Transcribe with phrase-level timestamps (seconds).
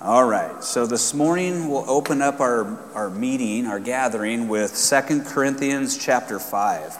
[0.00, 5.24] All right, so this morning we'll open up our, our meeting, our gathering, with Second
[5.24, 6.98] Corinthians chapter 5.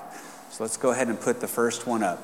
[0.51, 2.23] So let's go ahead and put the first one up.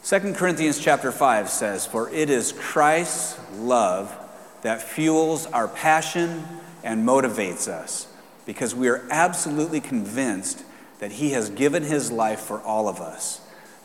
[0.00, 4.16] Second Corinthians chapter 5 says, For it is Christ's love
[4.62, 6.42] that fuels our passion
[6.82, 8.08] and motivates us,
[8.46, 10.64] because we are absolutely convinced
[11.00, 13.42] that He has given His life for all of us.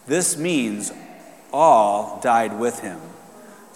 [0.07, 0.93] This means
[1.51, 3.01] all died with Him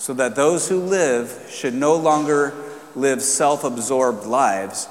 [0.01, 2.55] so that those who live should no longer
[2.95, 4.89] live self absorbed lives,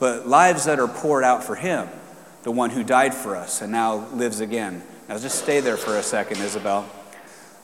[0.00, 1.86] but lives that are poured out for Him,
[2.42, 4.82] the one who died for us and now lives again.
[5.10, 6.88] Now, just stay there for a second, Isabel.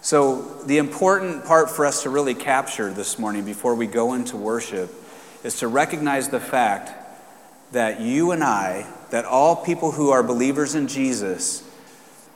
[0.03, 4.37] So, the important part for us to really capture this morning before we go into
[4.37, 4.93] worship
[5.45, 6.93] is to recognize the fact
[7.73, 11.67] that you and I, that all people who are believers in Jesus,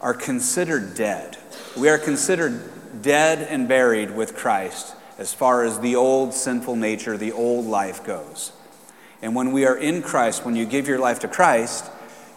[0.01, 1.37] are considered dead.
[1.77, 2.63] We are considered
[3.03, 8.05] dead and buried with Christ as far as the old sinful nature, the old life
[8.05, 8.53] goes.
[9.23, 11.87] And when we are in Christ, when you give your life to Christ,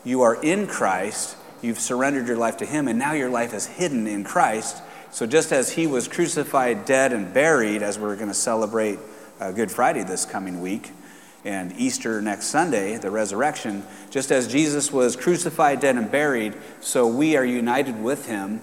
[0.06, 3.66] you are in Christ, you've surrendered your life to Him, and now your life is
[3.66, 4.82] hidden in Christ.
[5.12, 9.00] So just as He was crucified, dead, and buried, as we're going to celebrate
[9.42, 10.92] uh, Good Friday this coming week,
[11.44, 17.08] and Easter next Sunday, the resurrection, just as Jesus was crucified, dead, and buried, so
[17.08, 18.62] we are united with Him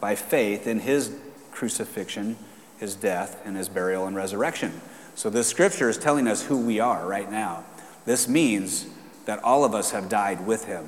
[0.00, 1.14] by faith in His
[1.58, 2.36] crucifixion,
[2.78, 4.80] his death, and his burial and resurrection.
[5.16, 7.64] So this scripture is telling us who we are right now.
[8.04, 8.86] This means
[9.24, 10.86] that all of us have died with him,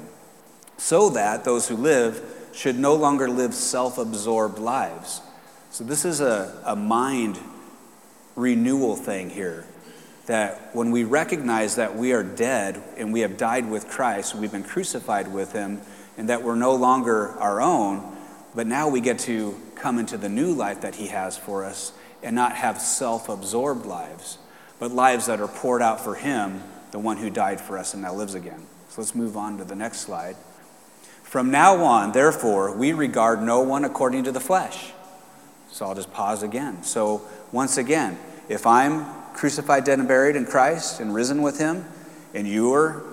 [0.79, 5.21] so that those who live should no longer live self absorbed lives.
[5.73, 7.39] So this is a, a mind
[8.37, 9.67] renewal thing here.
[10.27, 14.53] That when we recognize that we are dead and we have died with Christ, we've
[14.53, 15.81] been crucified with him,
[16.17, 18.17] and that we're no longer our own,
[18.55, 21.93] but now we get to come into the new life that He has for us
[22.23, 24.39] and not have self absorbed lives,
[24.79, 28.03] but lives that are poured out for Him, the one who died for us and
[28.03, 28.67] now lives again.
[28.89, 30.37] So let's move on to the next slide.
[31.23, 34.93] From now on, therefore, we regard no one according to the flesh.
[35.71, 36.83] So I'll just pause again.
[36.83, 37.23] So,
[37.53, 38.19] once again,
[38.49, 41.85] if I'm crucified, dead, and buried in Christ and risen with Him,
[42.35, 43.05] and you're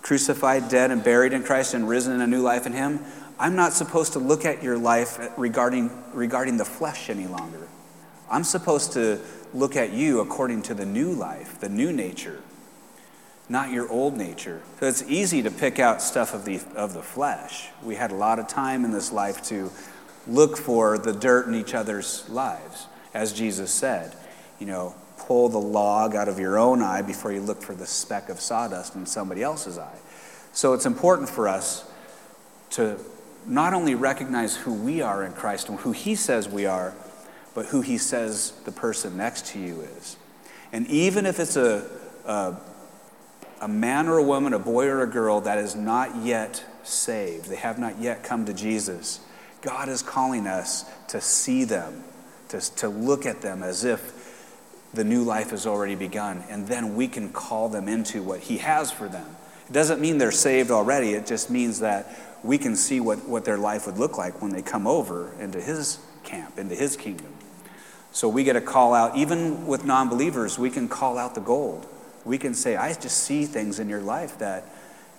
[0.00, 3.00] crucified, dead, and buried in Christ and risen in a new life in Him,
[3.40, 7.66] I'm not supposed to look at your life regarding, regarding the flesh any longer.
[8.30, 9.18] I'm supposed to
[9.54, 12.42] look at you according to the new life, the new nature,
[13.48, 14.60] not your old nature.
[14.78, 17.68] So it's easy to pick out stuff of the, of the flesh.
[17.82, 19.70] We had a lot of time in this life to
[20.26, 24.14] look for the dirt in each other's lives, as Jesus said.
[24.58, 27.86] You know, pull the log out of your own eye before you look for the
[27.86, 29.98] speck of sawdust in somebody else's eye.
[30.52, 31.90] So it's important for us
[32.72, 33.00] to
[33.46, 36.94] not only recognize who we are in Christ and who He says we are,
[37.54, 40.16] but who He says the person next to you is.
[40.72, 41.88] And even if it's a,
[42.24, 42.56] a,
[43.60, 47.46] a man or a woman, a boy or a girl that is not yet saved,
[47.46, 49.20] they have not yet come to Jesus,
[49.62, 52.04] God is calling us to see them,
[52.48, 54.28] to, to look at them as if
[54.94, 58.58] the new life has already begun, and then we can call them into what He
[58.58, 59.36] has for them.
[59.68, 62.08] It doesn't mean they're saved already, it just means that
[62.42, 65.60] we can see what, what their life would look like when they come over into
[65.60, 67.32] his camp, into his kingdom.
[68.12, 71.40] So we get a call out, even with non believers, we can call out the
[71.40, 71.86] gold.
[72.24, 74.64] We can say, I just see things in your life that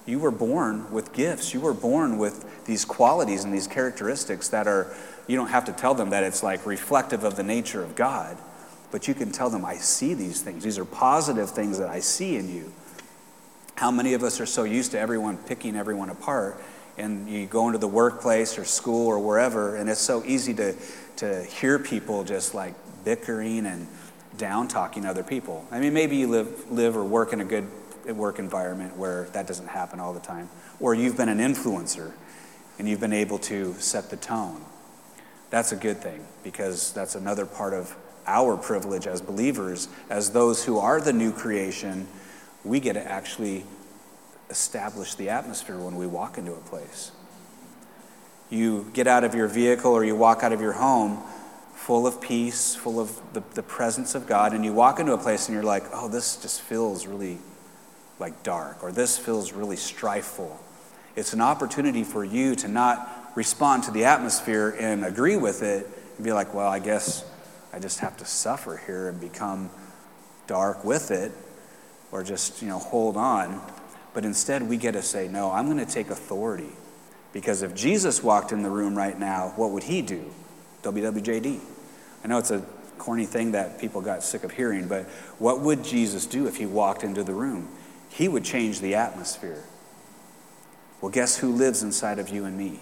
[0.05, 1.53] you were born with gifts.
[1.53, 4.93] You were born with these qualities and these characteristics that are,
[5.27, 8.37] you don't have to tell them that it's like reflective of the nature of God,
[8.91, 10.63] but you can tell them, I see these things.
[10.63, 12.71] These are positive things that I see in you.
[13.75, 16.61] How many of us are so used to everyone picking everyone apart
[17.01, 20.75] and you go into the workplace or school or wherever, and it's so easy to,
[21.17, 23.87] to hear people just like bickering and
[24.37, 25.65] down talking other people.
[25.71, 27.67] I mean, maybe you live, live or work in a good
[28.07, 32.11] work environment where that doesn't happen all the time, or you've been an influencer
[32.79, 34.61] and you've been able to set the tone.
[35.49, 37.95] That's a good thing because that's another part of
[38.25, 42.07] our privilege as believers, as those who are the new creation.
[42.63, 43.65] We get to actually
[44.51, 47.11] establish the atmosphere when we walk into a place.
[48.51, 51.23] You get out of your vehicle or you walk out of your home
[51.73, 55.17] full of peace, full of the, the presence of God, and you walk into a
[55.17, 57.39] place and you're like, oh, this just feels really
[58.19, 60.55] like dark, or this feels really strifeful.
[61.15, 65.89] It's an opportunity for you to not respond to the atmosphere and agree with it
[66.17, 67.25] and be like, well, I guess
[67.73, 69.71] I just have to suffer here and become
[70.45, 71.31] dark with it,
[72.11, 73.59] or just, you know, hold on.
[74.13, 76.71] But instead, we get to say, no, I'm going to take authority.
[77.33, 80.31] Because if Jesus walked in the room right now, what would he do?
[80.83, 81.59] WWJD.
[82.23, 82.65] I know it's a
[82.97, 85.05] corny thing that people got sick of hearing, but
[85.39, 87.69] what would Jesus do if he walked into the room?
[88.09, 89.63] He would change the atmosphere.
[90.99, 92.81] Well, guess who lives inside of you and me?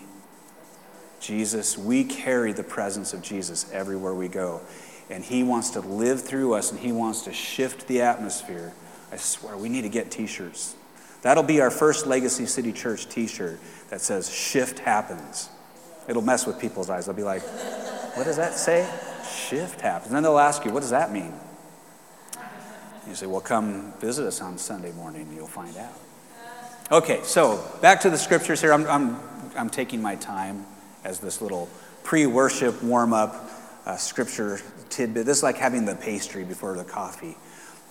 [1.20, 1.78] Jesus.
[1.78, 4.62] We carry the presence of Jesus everywhere we go.
[5.10, 8.74] And he wants to live through us and he wants to shift the atmosphere.
[9.12, 10.76] I swear, we need to get t shirts.
[11.22, 15.50] That'll be our first Legacy City Church t shirt that says, Shift happens.
[16.08, 17.06] It'll mess with people's eyes.
[17.06, 17.42] They'll be like,
[18.16, 18.90] What does that say?
[19.30, 20.08] Shift happens.
[20.08, 21.34] And then they'll ask you, What does that mean?
[23.08, 25.94] You say, Well, come visit us on Sunday morning and you'll find out.
[26.92, 28.74] Okay, so back to the scriptures here.
[28.74, 29.20] I'm, I'm,
[29.56, 30.66] I'm taking my time
[31.04, 31.70] as this little
[32.04, 33.50] pre worship warm up
[33.86, 35.26] uh, scripture tidbit.
[35.26, 37.38] This is like having the pastry before the coffee.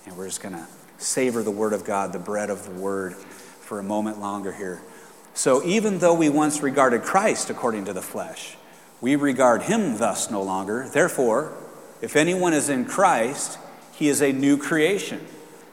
[0.05, 0.65] And we're just going to
[0.99, 4.81] savor the Word of God, the bread of the Word, for a moment longer here.
[5.33, 8.57] So, even though we once regarded Christ according to the flesh,
[9.01, 10.87] we regard him thus no longer.
[10.87, 11.53] Therefore,
[12.01, 13.57] if anyone is in Christ,
[13.93, 15.25] he is a new creation.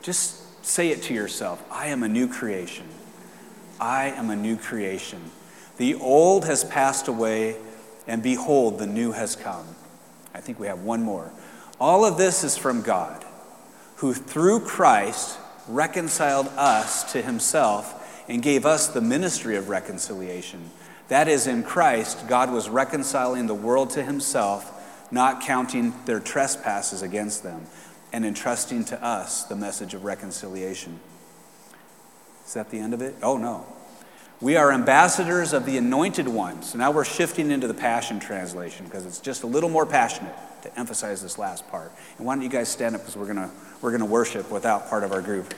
[0.03, 2.87] Just say it to yourself I am a new creation.
[3.81, 5.21] I am a new creation.
[5.77, 7.57] The old has passed away,
[8.07, 9.67] and behold, the new has come.
[10.35, 11.31] I think we have one more.
[11.79, 13.26] All of this is from God,
[13.97, 15.39] who through Christ
[15.69, 20.71] reconciled us to himself and gave us the ministry of reconciliation.
[21.09, 24.73] That is, in Christ, God was reconciling the world to himself,
[25.13, 27.67] not counting their trespasses against them,
[28.13, 30.99] and entrusting to us the message of reconciliation.
[32.45, 33.15] Is that the end of it?
[33.23, 33.67] Oh, no.
[34.41, 36.63] We are ambassadors of the anointed one.
[36.63, 40.35] So now we're shifting into the Passion Translation because it's just a little more passionate
[40.63, 41.91] to emphasize this last part.
[42.19, 43.51] And why don't you guys stand up because we're going
[43.81, 45.55] we're going to worship without part of our group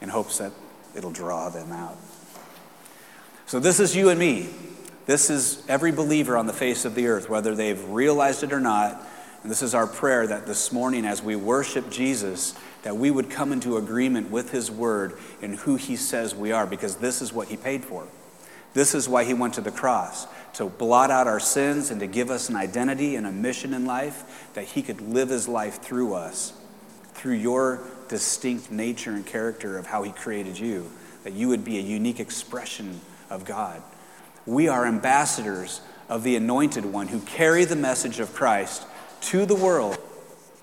[0.00, 0.52] in hopes that
[0.94, 1.96] it'll draw them out.
[3.46, 4.48] So this is you and me.
[5.06, 8.60] This is every believer on the face of the earth, whether they've realized it or
[8.60, 9.06] not.
[9.42, 13.30] And this is our prayer that this morning, as we worship Jesus, that we would
[13.30, 17.32] come into agreement with his word and who he says we are, because this is
[17.32, 18.06] what he paid for.
[18.74, 22.06] This is why he went to the cross to blot out our sins and to
[22.06, 25.80] give us an identity and a mission in life that he could live his life
[25.80, 26.52] through us,
[27.18, 30.90] through your distinct nature and character of how he created you,
[31.24, 33.82] that you would be a unique expression of God.
[34.46, 38.86] We are ambassadors of the anointed one who carry the message of Christ
[39.20, 39.98] to the world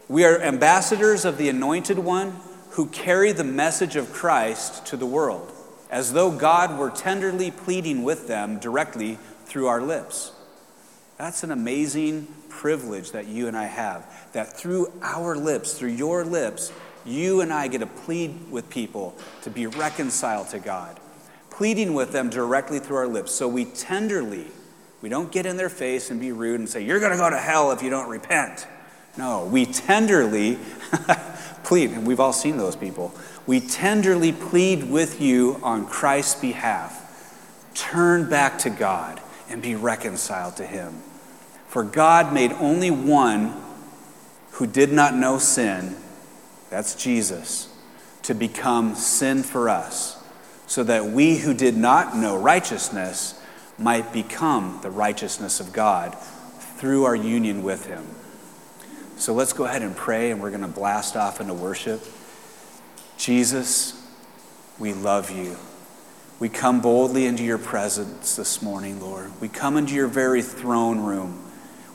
[0.07, 2.35] we are ambassadors of the Anointed One
[2.71, 5.51] who carry the message of Christ to the world,
[5.89, 10.31] as though God were tenderly pleading with them directly through our lips.
[11.17, 14.05] That's an amazing privilege that you and I have.
[14.33, 16.71] That through our lips, through your lips,
[17.05, 20.99] you and I get to plead with people to be reconciled to God,
[21.49, 23.31] pleading with them directly through our lips.
[23.31, 24.47] So we tenderly,
[25.01, 27.29] we don't get in their face and be rude and say, You're going to go
[27.29, 28.67] to hell if you don't repent.
[29.17, 30.57] No, we tenderly
[31.63, 33.13] plead, and we've all seen those people.
[33.47, 37.01] We tenderly plead with you on Christ's behalf.
[37.73, 40.95] Turn back to God and be reconciled to Him.
[41.75, 43.54] For God made only one
[44.51, 45.98] who did not know sin,
[46.69, 47.68] that's Jesus,
[48.22, 50.24] to become sin for us,
[50.68, 53.38] so that we who did not know righteousness
[53.77, 56.18] might become the righteousness of God
[56.77, 58.06] through our union with Him.
[59.18, 62.01] So let's go ahead and pray, and we're going to blast off into worship.
[63.18, 64.01] Jesus,
[64.79, 65.58] we love you.
[66.39, 69.29] We come boldly into your presence this morning, Lord.
[69.41, 71.41] We come into your very throne room.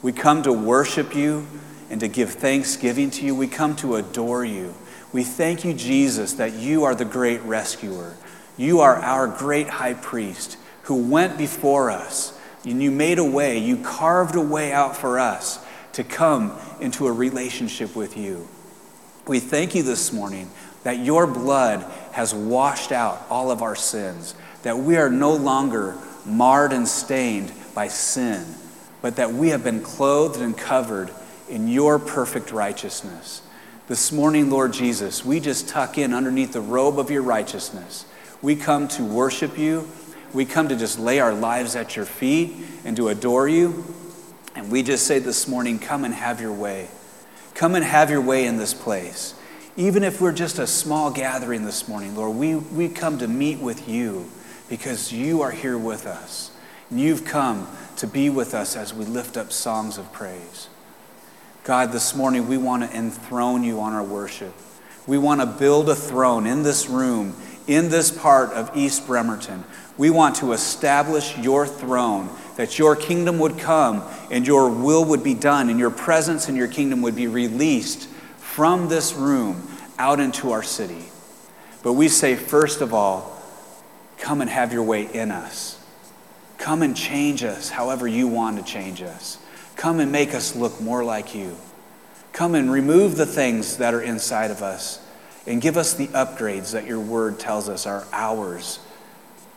[0.02, 1.46] We come to worship you
[1.90, 3.34] and to give thanksgiving to you.
[3.34, 4.74] We come to adore you.
[5.12, 8.16] We thank you, Jesus, that you are the great rescuer.
[8.56, 12.38] You are our great high priest who went before us.
[12.64, 15.64] And you made a way, you carved a way out for us
[15.94, 18.48] to come into a relationship with you.
[19.26, 20.50] We thank you this morning
[20.82, 25.96] that your blood has washed out all of our sins, that we are no longer
[26.24, 28.44] marred and stained by sin,
[29.02, 31.10] but that we have been clothed and covered
[31.48, 33.42] in your perfect righteousness.
[33.88, 38.06] This morning, Lord Jesus, we just tuck in underneath the robe of your righteousness.
[38.40, 39.88] We come to worship you.
[40.32, 42.52] We come to just lay our lives at your feet
[42.84, 43.84] and to adore you.
[44.54, 46.88] And we just say this morning, come and have your way.
[47.54, 49.34] Come and have your way in this place.
[49.76, 53.58] Even if we're just a small gathering this morning, Lord, we, we come to meet
[53.58, 54.30] with you
[54.68, 56.52] because you are here with us.
[56.90, 57.66] And you've come
[58.00, 60.68] to be with us as we lift up songs of praise.
[61.64, 64.54] God, this morning we want to enthrone you on our worship.
[65.06, 69.64] We want to build a throne in this room in this part of East Bremerton.
[69.98, 75.22] We want to establish your throne, that your kingdom would come and your will would
[75.22, 80.20] be done, and your presence and your kingdom would be released from this room out
[80.20, 81.04] into our city.
[81.82, 83.42] But we say, first of all,
[84.16, 85.79] come and have your way in us.
[86.60, 89.38] Come and change us however you want to change us.
[89.76, 91.56] Come and make us look more like you.
[92.34, 95.02] Come and remove the things that are inside of us
[95.46, 98.78] and give us the upgrades that your word tells us are ours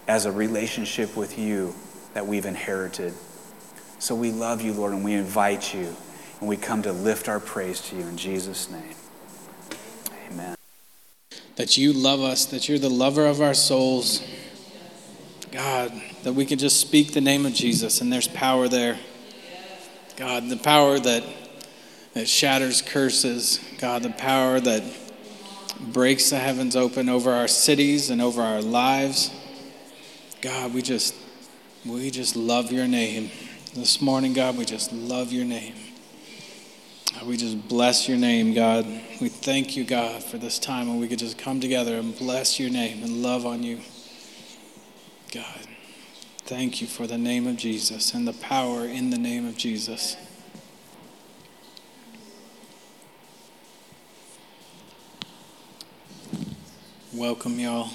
[0.08, 1.76] as a relationship with you
[2.14, 3.14] that we've inherited.
[4.00, 5.94] So we love you, Lord, and we invite you,
[6.40, 8.96] and we come to lift our praise to you in Jesus' name.
[10.32, 10.56] Amen.
[11.58, 14.26] That you love us, that you're the lover of our souls.
[15.54, 15.94] God,
[16.24, 18.98] that we can just speak the name of Jesus, and there's power there.
[20.18, 21.24] God, the power that,
[22.16, 23.60] that shatters curses.
[23.78, 24.84] God, the power that
[25.80, 29.32] breaks the heavens open over our cities and over our lives.
[30.42, 31.14] God, we just
[31.86, 33.30] we just love your name.
[33.76, 35.76] This morning, God, we just love your name.
[37.24, 38.88] We just bless your name, God.
[39.22, 42.60] We thank you, God, for this time when we could just come together and bless
[42.60, 43.82] your name and love on you.
[45.34, 45.66] God,
[46.46, 50.16] thank you for the name of Jesus and the power in the name of Jesus.
[57.12, 57.90] Welcome, y'all.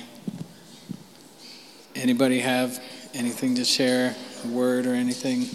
[1.94, 2.82] Anybody have
[3.14, 5.46] anything to share, a word or anything?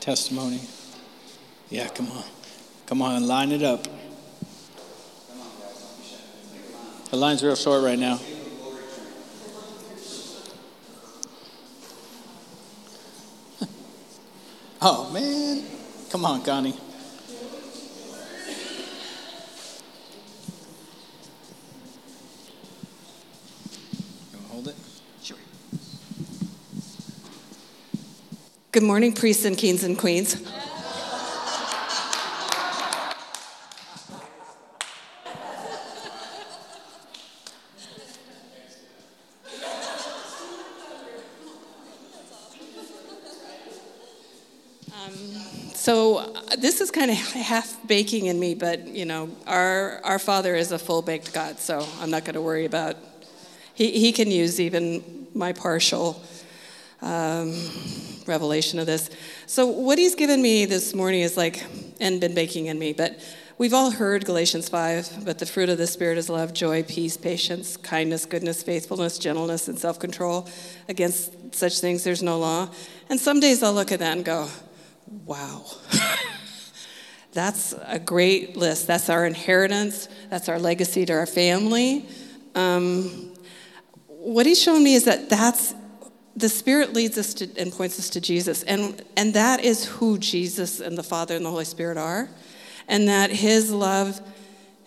[0.00, 0.62] Testimony?
[1.70, 2.24] Yeah, come on.
[2.86, 3.86] Come on, line it up.
[7.10, 8.18] The line's real short right now.
[14.82, 15.64] Oh, man.
[16.10, 16.76] Come on, Connie.
[24.50, 24.76] Hold it.
[28.72, 30.42] Good morning, priests and kings and queens.
[45.82, 50.20] So uh, this is kind of half baking in me, but you know, our our
[50.20, 52.96] Father is a full baked God, so I'm not going to worry about.
[53.74, 56.22] He he can use even my partial
[57.00, 57.52] um,
[58.28, 59.10] revelation of this.
[59.46, 61.64] So, what he's given me this morning is like,
[62.00, 63.18] and been baking in me, but
[63.58, 67.16] we've all heard Galatians 5, but the fruit of the Spirit is love, joy, peace,
[67.16, 70.48] patience, kindness, goodness, faithfulness, gentleness, and self control.
[70.88, 72.68] Against such things, there's no law.
[73.10, 74.48] And some days I'll look at that and go,
[75.06, 75.64] wow.
[77.32, 78.86] that's a great list.
[78.86, 82.06] That's our inheritance, that's our legacy to our family.
[82.54, 83.32] Um,
[84.06, 85.74] what he's shown me is that that's
[86.36, 88.62] the Spirit leads us to, and points us to Jesus.
[88.62, 92.28] And, and that is who Jesus and the Father and the Holy Spirit are.
[92.88, 94.20] And that His love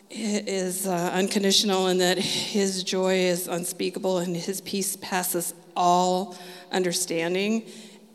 [0.10, 6.36] is uh, unconditional and that His joy is unspeakable and His peace passes all
[6.72, 7.64] understanding.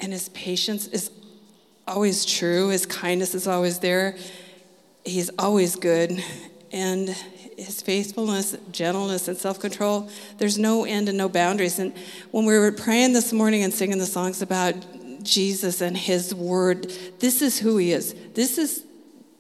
[0.01, 1.11] And His patience is
[1.91, 4.17] always true, His kindness is always there.
[5.05, 6.23] He's always good.
[6.73, 7.15] And
[7.61, 11.79] his faithfulness, gentleness, and self control, there's no end and no boundaries.
[11.79, 11.93] And
[12.31, 14.75] when we were praying this morning and singing the songs about
[15.23, 18.15] Jesus and his word, this is who he is.
[18.35, 18.85] This is,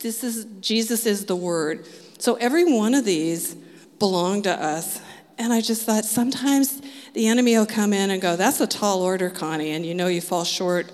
[0.00, 1.86] this is, Jesus is the word.
[2.18, 3.54] So every one of these
[3.98, 5.00] belong to us.
[5.38, 6.82] And I just thought sometimes
[7.14, 10.08] the enemy will come in and go, That's a tall order, Connie, and you know
[10.08, 10.92] you fall short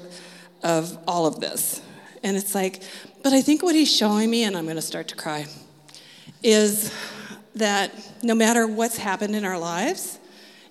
[0.67, 1.81] of all of this.
[2.25, 2.83] And it's like,
[3.23, 5.47] but I think what he's showing me, and I'm going to start to cry,
[6.43, 6.93] is
[7.55, 7.93] that
[8.25, 10.19] no matter what's happened in our lives,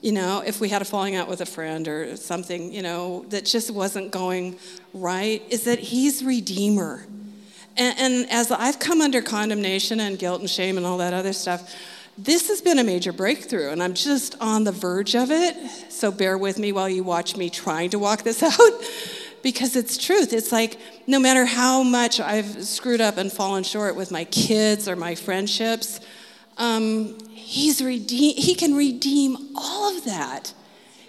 [0.02, 3.26] you know, if we had a falling out with a friend or something, you know,
[3.30, 4.60] that just wasn't going
[4.94, 7.08] right, is that He's Redeemer.
[7.78, 11.34] And, and, as I've come under condemnation and guilt and shame and all that other
[11.34, 11.74] stuff,
[12.18, 15.56] this has been a major breakthrough, and I'm just on the verge of it.
[15.90, 18.82] So bear with me while you watch me trying to walk this out
[19.46, 20.34] because it's truth.
[20.34, 24.88] It's like no matter how much I've screwed up and fallen short with my kids
[24.88, 26.00] or my friendships,
[26.58, 30.52] um, he's redeem, he can redeem all of that.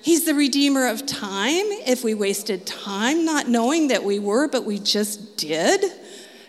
[0.03, 4.67] He's the redeemer of time if we wasted time not knowing that we were, but
[4.67, 5.83] we just did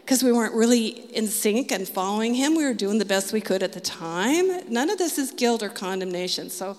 [0.01, 2.58] because we weren't really in sync and following him.
[2.58, 4.70] We were doing the best we could at the time.
[4.70, 6.50] None of this is guilt or condemnation.
[6.50, 6.75] So,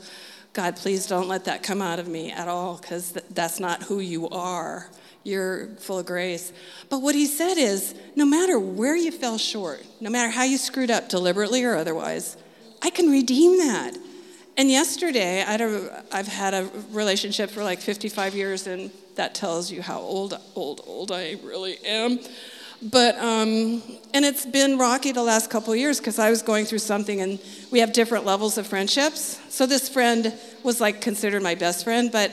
[0.53, 3.85] God, please don't let that come out of me at all because th- that's not
[3.85, 4.91] who you are
[5.29, 6.53] you're full of grace.
[6.89, 10.59] But what he said is no matter where you fell short, no matter how you
[10.59, 12.37] screwed up deliberately or otherwise,
[12.83, 13.97] I can redeem that.
[14.57, 15.55] And yesterday, I
[16.11, 20.81] I've had a relationship for like 55 years, and that tells you how old, old,
[20.85, 22.19] old I really am.
[22.83, 23.83] But, um,
[24.15, 27.39] and it's been rocky the last couple years because I was going through something, and
[27.71, 29.41] we have different levels of friendships.
[29.49, 30.33] So this friend
[30.63, 32.33] was like considered my best friend, but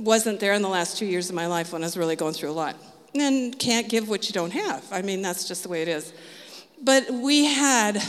[0.00, 2.34] wasn't there in the last two years of my life when I was really going
[2.34, 2.76] through a lot.
[3.14, 4.84] And can't give what you don't have.
[4.90, 6.12] I mean, that's just the way it is.
[6.82, 8.02] But we had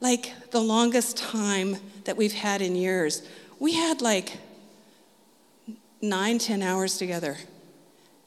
[0.00, 3.22] like the longest time that we've had in years.
[3.58, 4.38] We had like
[6.00, 7.36] nine, ten hours together.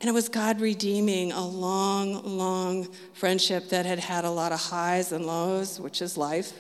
[0.02, 4.60] And it was God redeeming a long, long friendship that had had a lot of
[4.60, 6.54] highs and lows, which is life.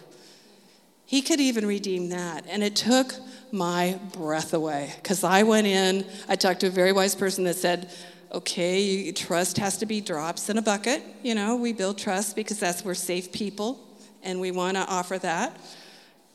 [1.09, 2.45] He could even redeem that.
[2.47, 3.15] And it took
[3.51, 7.55] my breath away because I went in, I talked to a very wise person that
[7.55, 7.89] said,
[8.31, 11.01] okay, trust has to be drops in a bucket.
[11.23, 13.79] You know, we build trust because that's where safe people,
[14.21, 15.59] and we want to offer that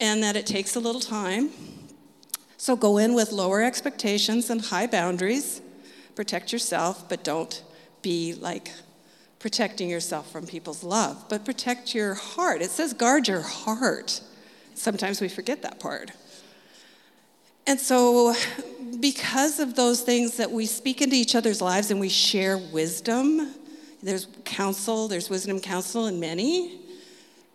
[0.00, 1.50] and that it takes a little time.
[2.56, 5.62] So go in with lower expectations and high boundaries.
[6.16, 7.62] Protect yourself, but don't
[8.02, 8.72] be like
[9.38, 12.60] protecting yourself from people's love, but protect your heart.
[12.60, 14.20] It says guard your heart.
[14.74, 16.10] Sometimes we forget that part.
[17.66, 18.34] And so,
[19.00, 23.54] because of those things that we speak into each other's lives and we share wisdom,
[24.02, 26.80] there's counsel, there's wisdom counsel in many.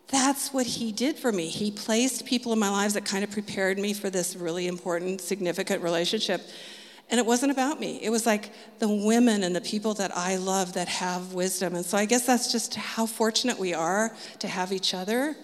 [0.07, 1.47] That's what he did for me.
[1.47, 5.21] He placed people in my lives that kind of prepared me for this really important,
[5.21, 6.41] significant relationship.
[7.11, 7.99] And it wasn't about me.
[8.01, 11.75] It was like the women and the people that I love that have wisdom.
[11.75, 15.35] And so I guess that's just how fortunate we are to have each other.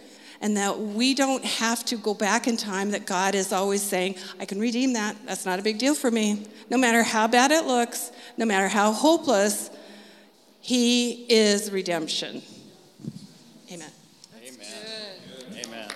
[0.46, 4.14] And that we don't have to go back in time, that God is always saying,
[4.40, 5.16] I can redeem that.
[5.26, 6.46] That's not a big deal for me.
[6.70, 9.72] No matter how bad it looks, no matter how hopeless,
[10.62, 12.44] He is redemption.
[13.72, 13.90] Amen.
[14.38, 15.66] Amen.
[15.66, 15.90] Amen.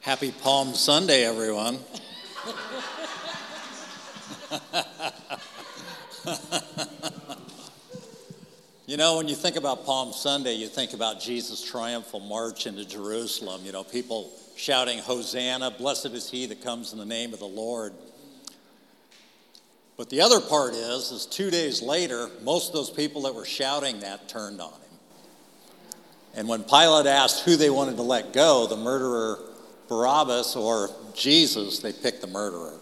[0.00, 1.78] Happy Palm Sunday, everyone.
[8.86, 12.84] you know, when you think about Palm Sunday, you think about Jesus' triumphal march into
[12.84, 13.62] Jerusalem.
[13.64, 17.46] You know, people shouting, Hosanna, blessed is he that comes in the name of the
[17.46, 17.94] Lord.
[19.96, 23.44] But the other part is, is two days later, most of those people that were
[23.44, 24.80] shouting that turned on him.
[26.34, 29.38] And when Pilate asked who they wanted to let go, the murderer
[29.88, 32.78] Barabbas or Jesus, they picked the murderer.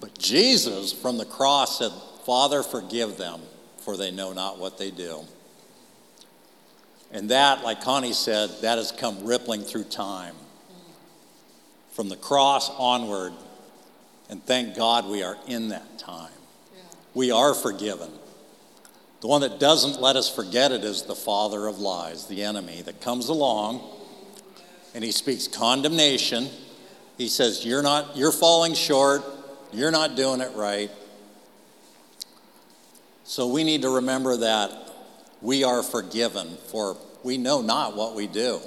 [0.00, 1.92] But Jesus from the cross said,
[2.26, 3.40] Father, forgive them,
[3.84, 5.20] for they know not what they do.
[7.10, 10.34] And that, like Connie said, that has come rippling through time.
[11.90, 13.34] From the cross onward,
[14.30, 16.30] and thank God we are in that time.
[16.74, 16.82] Yeah.
[17.12, 18.10] We are forgiven.
[19.20, 22.80] The one that doesn't let us forget it is the father of lies, the enemy
[22.82, 23.82] that comes along
[24.94, 26.48] and he speaks condemnation.
[27.18, 29.22] He says, You're not, you're falling short,
[29.72, 30.90] you're not doing it right.
[33.24, 34.72] So we need to remember that
[35.40, 38.60] we are forgiven, for we know not what we do.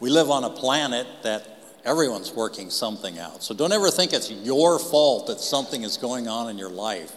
[0.00, 1.44] We live on a planet that
[1.84, 3.42] everyone's working something out.
[3.42, 7.16] So don't ever think it's your fault that something is going on in your life.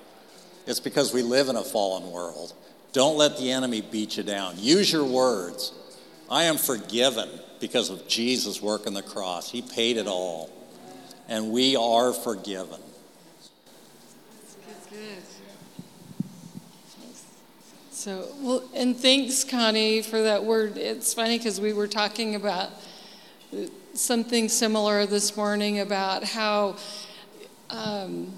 [0.66, 2.54] It's because we live in a fallen world.
[2.94, 4.56] Don't let the enemy beat you down.
[4.58, 5.74] Use your words.
[6.30, 7.30] I am forgiven
[7.60, 9.52] because of Jesus' work on the cross.
[9.52, 10.50] He paid it all.
[11.28, 12.80] And we are forgiven.
[18.02, 20.76] So, well, and thanks, Connie, for that word.
[20.76, 22.72] It's funny because we were talking about
[23.94, 26.78] something similar this morning about how,
[27.70, 28.34] um,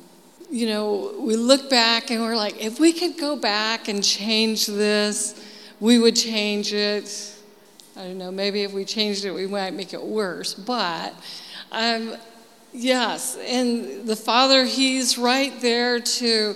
[0.52, 4.68] you know, we look back and we're like, if we could go back and change
[4.68, 5.42] this,
[5.80, 7.34] we would change it
[7.96, 10.54] I don't know, maybe if we changed it, we might make it worse.
[10.54, 11.14] But
[11.72, 12.18] um,
[12.74, 16.56] yes, and the Father, He's right there to.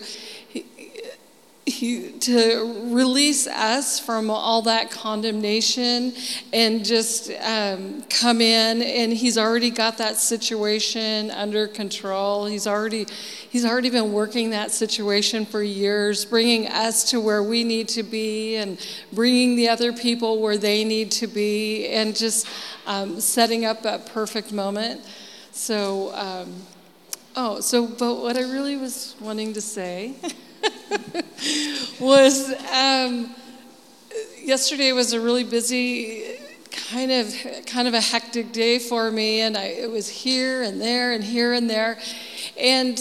[1.67, 6.13] To release us from all that condemnation
[6.53, 12.45] and just um, come in and he's already got that situation under control.
[12.45, 13.06] He's already
[13.49, 18.03] he's already been working that situation for years bringing us to where we need to
[18.03, 18.80] be and
[19.12, 22.47] bringing the other people where they need to be and just
[22.86, 25.01] um, setting up that perfect moment.
[25.51, 26.53] So um,
[27.36, 30.15] oh so but what i really was wanting to say
[31.99, 33.36] was um,
[34.41, 36.38] yesterday was a really busy
[36.89, 37.34] kind of
[37.65, 41.23] kind of a hectic day for me and I, it was here and there and
[41.23, 41.97] here and there
[42.60, 42.99] and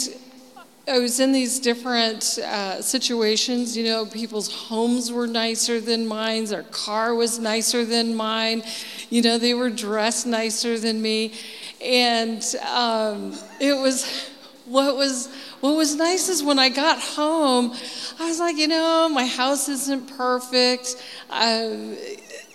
[0.89, 3.77] I was in these different uh, situations.
[3.77, 6.45] You know, people's homes were nicer than mine.
[6.45, 8.63] Their car was nicer than mine.
[9.11, 11.33] You know, they were dressed nicer than me,
[11.81, 12.41] and
[12.73, 14.31] um, it was
[14.67, 15.29] what was
[15.61, 17.73] what was nice is when I got home,
[18.19, 20.97] I was like, you know, my house isn't perfect.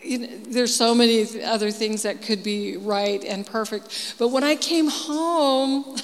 [0.04, 4.16] you know, there's so many other things that could be right and perfect.
[4.18, 5.98] But when I came home,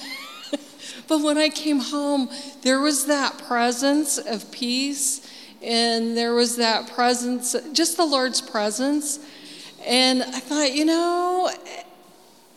[1.08, 2.30] but when I came home,
[2.62, 5.28] there was that presence of peace,
[5.62, 9.18] and there was that presence, just the Lord's presence.
[9.86, 11.50] And I thought, you know,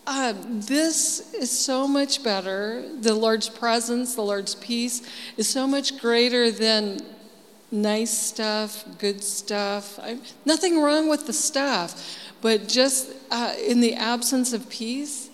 [0.08, 2.84] uh, this is so much better.
[3.02, 5.02] The Lord's presence, the Lord's peace
[5.38, 7.00] is so much greater than
[7.72, 10.00] nice stuff, good stuff.
[10.00, 15.30] I, nothing wrong with the stuff, but just uh, in the absence of peace,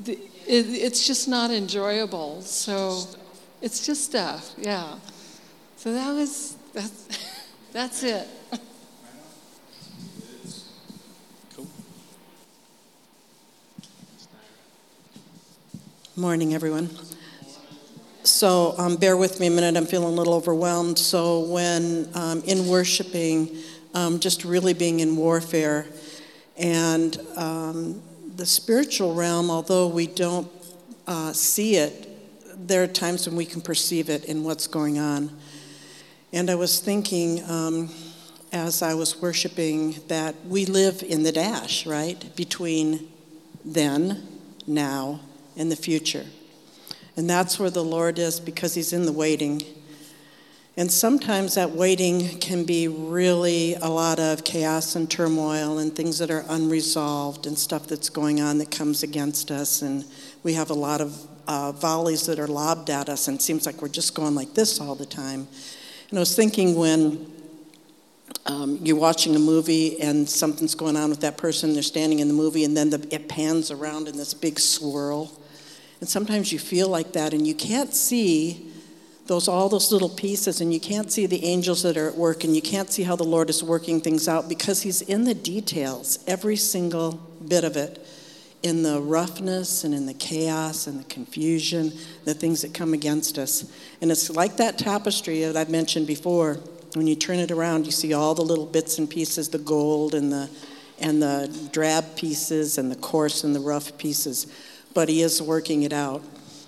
[0.00, 0.12] the,
[0.46, 2.42] it, it's just not enjoyable.
[2.42, 3.04] So
[3.62, 4.96] it's just stuff, yeah.
[5.76, 7.08] So that was, that's,
[7.72, 8.28] that's it.
[16.18, 16.88] Morning, everyone.
[18.22, 19.76] So, um, bear with me a minute.
[19.76, 20.98] I'm feeling a little overwhelmed.
[20.98, 23.54] So, when um, in worshiping,
[23.92, 25.84] um, just really being in warfare,
[26.56, 28.00] and um,
[28.34, 30.50] the spiritual realm, although we don't
[31.06, 32.08] uh, see it,
[32.66, 35.30] there are times when we can perceive it in what's going on.
[36.32, 37.90] And I was thinking um,
[38.54, 42.34] as I was worshiping that we live in the dash, right?
[42.36, 43.06] Between
[43.66, 44.26] then,
[44.66, 45.20] now,
[45.56, 46.26] in the future.
[47.16, 49.62] And that's where the Lord is because He's in the waiting.
[50.78, 56.18] And sometimes that waiting can be really a lot of chaos and turmoil and things
[56.18, 59.80] that are unresolved and stuff that's going on that comes against us.
[59.80, 60.04] And
[60.42, 63.64] we have a lot of uh, volleys that are lobbed at us, and it seems
[63.64, 65.48] like we're just going like this all the time.
[66.10, 67.32] And I was thinking when
[68.44, 72.28] um, you're watching a movie and something's going on with that person, they're standing in
[72.28, 75.32] the movie, and then the, it pans around in this big swirl
[76.00, 78.72] and sometimes you feel like that and you can't see
[79.26, 82.44] those all those little pieces and you can't see the angels that are at work
[82.44, 85.34] and you can't see how the Lord is working things out because he's in the
[85.34, 87.12] details, every single
[87.46, 88.06] bit of it.
[88.62, 91.92] In the roughness and in the chaos and the confusion,
[92.24, 93.70] the things that come against us.
[94.00, 96.54] And it's like that tapestry that I've mentioned before.
[96.94, 100.14] When you turn it around, you see all the little bits and pieces, the gold
[100.14, 100.48] and the
[100.98, 104.46] and the drab pieces and the coarse and the rough pieces
[104.96, 106.22] but he is working it out.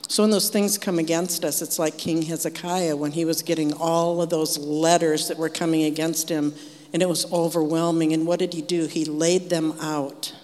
[0.06, 3.72] So when those things come against us, it's like King Hezekiah when he was getting
[3.72, 6.52] all of those letters that were coming against him,
[6.92, 8.12] and it was overwhelming.
[8.12, 8.86] And what did he do?
[8.86, 10.34] He laid them out,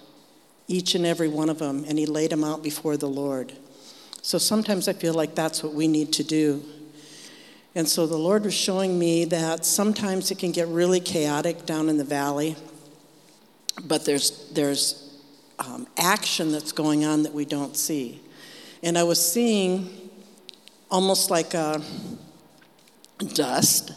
[0.67, 3.53] each and every one of them, and he laid them out before the Lord.
[4.23, 6.65] So sometimes I feel like that's what we need to do.
[7.75, 11.91] And so the Lord was showing me that sometimes it can get really chaotic down
[11.91, 12.57] in the valley,
[13.85, 15.04] but there's, there's
[15.59, 18.21] um, action that's going on that we don't see.
[18.83, 20.11] And I was seeing
[20.91, 21.83] almost like a
[23.35, 23.93] dust,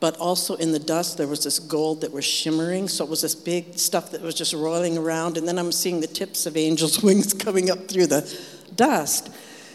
[0.00, 2.88] but also in the dust there was this gold that was shimmering.
[2.88, 5.36] So it was this big stuff that was just rolling around.
[5.36, 8.38] And then I'm seeing the tips of angels' wings coming up through the
[8.74, 9.30] dust.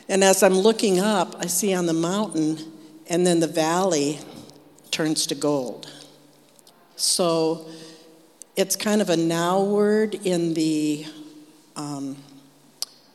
[0.10, 2.58] And as I'm looking up, I see on the mountain,
[3.10, 4.20] and then the valley
[4.90, 5.92] turns to gold.
[6.96, 7.68] So
[8.56, 11.06] it's kind of a now word in the
[11.78, 12.18] um,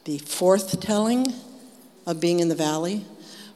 [0.05, 1.33] the forth telling
[2.07, 3.05] of being in the valley,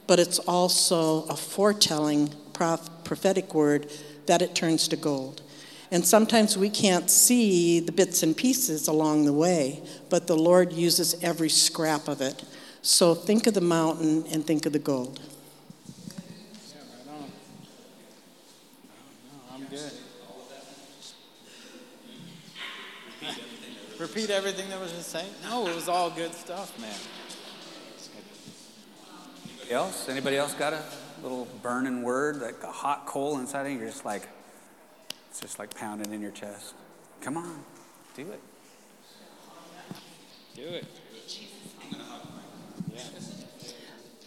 [0.05, 3.91] but it's also a foretelling prophetic word
[4.27, 5.41] that it turns to gold.
[5.89, 10.73] And sometimes we can't see the bits and pieces along the way, but the Lord
[10.73, 12.43] uses every scrap of it.
[12.81, 15.19] So think of the mountain and think of the gold.
[24.17, 25.29] Repeat everything that was just saying?
[25.43, 26.91] No, it was all good stuff, man.
[29.47, 30.09] Anybody else?
[30.09, 30.81] Anybody else got a
[31.21, 33.77] little burning word, like a hot coal inside of you?
[33.77, 34.27] You're just like,
[35.29, 36.73] it's just like pounding in your chest.
[37.21, 37.63] Come on,
[38.15, 38.41] do it.
[40.55, 40.85] Do it.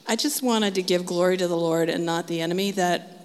[0.07, 2.71] I just wanted to give glory to the Lord and not the enemy.
[2.71, 3.21] That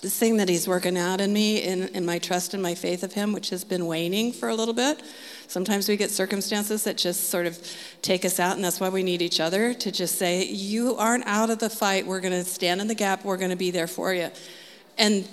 [0.00, 3.02] the thing that He's working out in me, in, in my trust and my faith
[3.02, 5.02] of Him, which has been waning for a little bit,
[5.48, 7.58] Sometimes we get circumstances that just sort of
[8.02, 11.26] take us out, and that's why we need each other to just say, You aren't
[11.26, 12.06] out of the fight.
[12.06, 13.24] We're going to stand in the gap.
[13.24, 14.30] We're going to be there for you.
[14.98, 15.28] And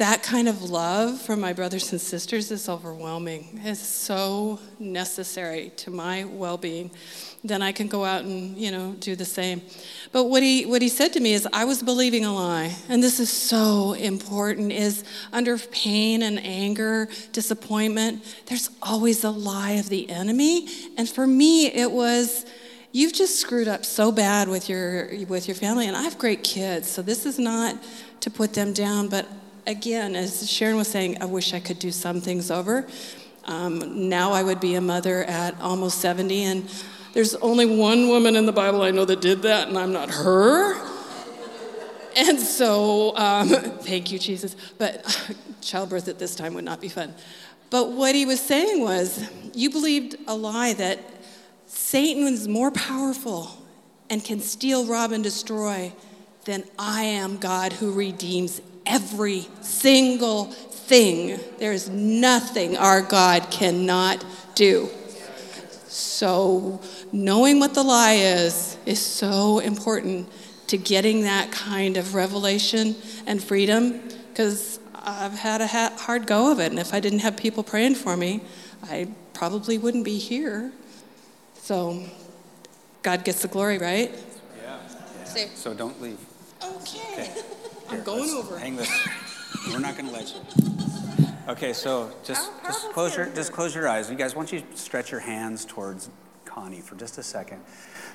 [0.00, 3.60] that kind of love from my brothers and sisters is overwhelming.
[3.62, 6.90] It's so necessary to my well being.
[7.42, 9.62] Then I can go out and, you know, do the same.
[10.12, 12.76] But what he, what he said to me is, I was believing a lie.
[12.88, 19.72] And this is so important, is under pain and anger, disappointment, there's always a lie
[19.72, 20.68] of the enemy.
[20.98, 22.44] And for me, it was,
[22.92, 25.86] you've just screwed up so bad with your, with your family.
[25.86, 27.76] And I have great kids, so this is not
[28.20, 29.08] to put them down.
[29.08, 29.26] But
[29.66, 32.86] again, as Sharon was saying, I wish I could do some things over.
[33.46, 38.36] Um, now I would be a mother at almost 70, and there's only one woman
[38.36, 40.74] in the Bible I know that did that, and I'm not her.
[42.16, 43.48] And so, um,
[43.80, 44.56] thank you, Jesus.
[44.78, 45.04] But
[45.60, 47.14] childbirth at this time would not be fun.
[47.70, 50.98] But what he was saying was, you believed a lie that
[51.66, 53.50] Satan is more powerful
[54.08, 55.92] and can steal, rob, and destroy
[56.44, 61.38] than I am God who redeems every single thing.
[61.58, 64.24] There is nothing our God cannot
[64.56, 64.88] do.
[65.90, 70.28] So, knowing what the lie is is so important
[70.68, 72.94] to getting that kind of revelation
[73.26, 76.70] and freedom because I've had a hard go of it.
[76.70, 78.40] And if I didn't have people praying for me,
[78.84, 80.70] I probably wouldn't be here.
[81.56, 82.04] So,
[83.02, 84.12] God gets the glory, right?
[84.62, 84.78] Yeah.
[85.34, 85.48] yeah.
[85.56, 86.18] So, don't leave.
[86.62, 87.00] Okay.
[87.14, 87.42] okay.
[87.90, 88.60] I'm going over.
[88.60, 89.08] Hang this.
[89.72, 90.89] We're not going to let you.
[91.50, 94.08] Okay, so just just close your just close your eyes.
[94.08, 96.08] You guys, why don't you stretch your hands towards
[96.44, 97.60] Connie for just a second?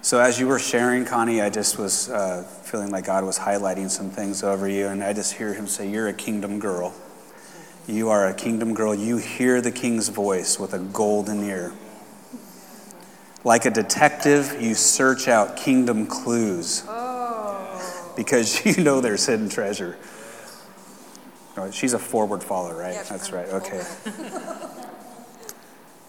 [0.02, 3.89] So as you were sharing, Connie, I just was uh, feeling like God was highlighting
[3.89, 6.93] some things over you, and I just hear Him say, "You're a kingdom girl.
[7.88, 8.95] You are a kingdom girl.
[8.95, 11.74] You hear the King's voice with a golden ear."
[13.43, 16.84] Like a detective, you search out kingdom clues
[18.15, 19.98] because you know there's hidden treasure.
[21.72, 23.06] She's a forward follower, right?
[23.10, 23.48] That's right.
[23.48, 23.84] Okay.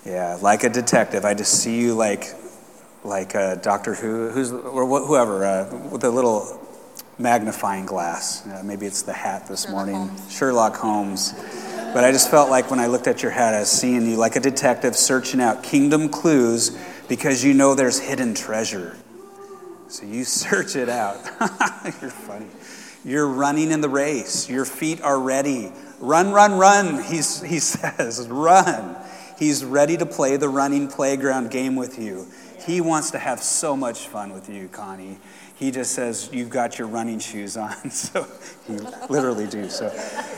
[0.04, 1.24] yeah, like a detective.
[1.24, 2.26] I just see you like,
[3.04, 6.60] like a Doctor Who, who's or whoever uh, with a little
[7.18, 8.46] magnifying glass.
[8.46, 10.32] Uh, maybe it's the hat this Sherlock morning, Holmes.
[10.32, 11.34] Sherlock Holmes.
[11.94, 14.16] But I just felt like when I looked at your hat, I was seeing you
[14.16, 16.76] like a detective searching out kingdom clues
[17.08, 18.96] because you know there's hidden treasure.
[19.88, 21.24] So you search it out.
[22.02, 22.48] You're funny.
[23.06, 24.50] You're running in the race.
[24.50, 25.72] Your feet are ready.
[26.00, 28.28] Run, run, run, he's, he says.
[28.28, 28.96] Run.
[29.38, 32.26] He's ready to play the running playground game with you.
[32.66, 35.18] He wants to have so much fun with you, Connie.
[35.54, 37.74] He just says, You've got your running shoes on.
[37.90, 38.26] So
[38.68, 39.68] you literally do.
[39.68, 39.88] So,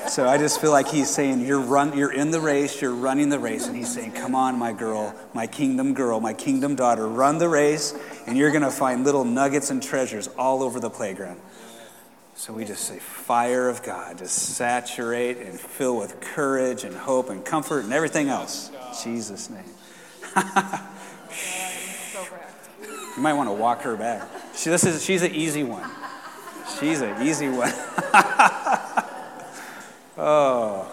[0.06, 3.30] so I just feel like he's saying, you're, run, you're in the race, you're running
[3.30, 3.66] the race.
[3.66, 7.48] And he's saying, Come on, my girl, my kingdom girl, my kingdom daughter, run the
[7.48, 7.94] race,
[8.26, 11.40] and you're going to find little nuggets and treasures all over the playground.
[12.38, 17.30] So we just say, Fire of God, just saturate and fill with courage and hope
[17.30, 18.70] and comfort and everything else.
[19.02, 19.64] Jesus' name.
[23.16, 24.28] You might want to walk her back.
[24.54, 25.90] She, this is, she's an easy one.
[26.78, 27.72] She's an easy one.
[30.16, 30.88] oh.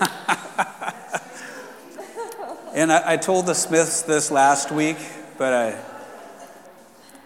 [2.74, 4.96] and I, I, told the Smiths this last week,
[5.36, 5.78] but I.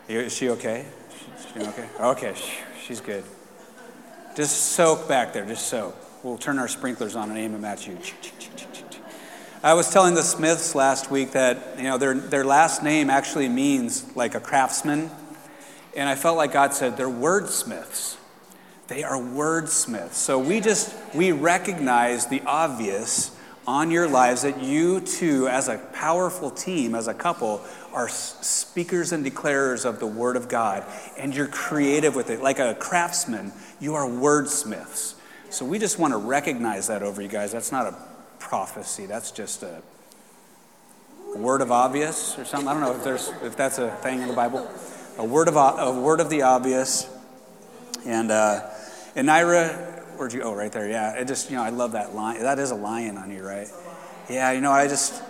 [0.09, 0.87] Is she okay?
[1.59, 1.89] Okay?
[2.01, 2.35] Okay,
[2.83, 3.25] she's good.
[4.35, 5.97] Just soak back there, just soak.
[6.23, 7.99] We'll turn our sprinklers on and aim them at you.
[9.63, 13.49] I was telling the Smiths last week that you know their, their last name actually
[13.49, 15.11] means like a craftsman.
[15.97, 18.17] And I felt like God said they're wordsmiths.
[18.89, 20.13] They are wordsmiths.
[20.13, 23.36] So we just we recognize the obvious
[23.67, 29.13] on your lives that you too, as a powerful team, as a couple, are speakers
[29.13, 30.85] and declarers of the Word of God,
[31.17, 32.41] and you're creative with it.
[32.41, 35.15] Like a craftsman, you are wordsmiths.
[35.51, 37.53] So we just want to recognize that over you guys.
[37.53, 37.97] That's not a
[38.39, 39.07] prophecy.
[39.07, 39.83] That's just a
[41.35, 42.69] word of obvious or something.
[42.69, 44.71] I don't know if there's if that's a thing in the Bible.
[45.19, 47.09] A word of a word of the obvious.
[48.05, 48.69] And uh,
[49.15, 50.43] and Naira, where'd you?
[50.43, 50.89] Oh, right there.
[50.89, 51.15] Yeah.
[51.15, 52.41] It just you know I love that line.
[52.41, 53.69] That is a lion on you, right?
[54.29, 54.53] Yeah.
[54.53, 55.23] You know I just.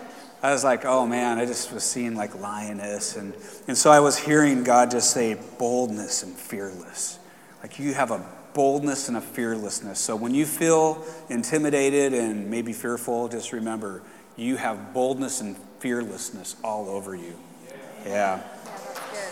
[0.42, 3.16] I was like, oh man, I just was seeing like lioness.
[3.16, 3.34] And,
[3.66, 7.18] and so I was hearing God just say boldness and fearless.
[7.62, 8.24] Like you have a
[8.56, 9.98] boldness and a fearlessness.
[9.98, 14.02] So when you feel intimidated and maybe fearful, just remember
[14.36, 17.34] you have boldness and fearlessness all over you.
[18.04, 18.42] Yeah.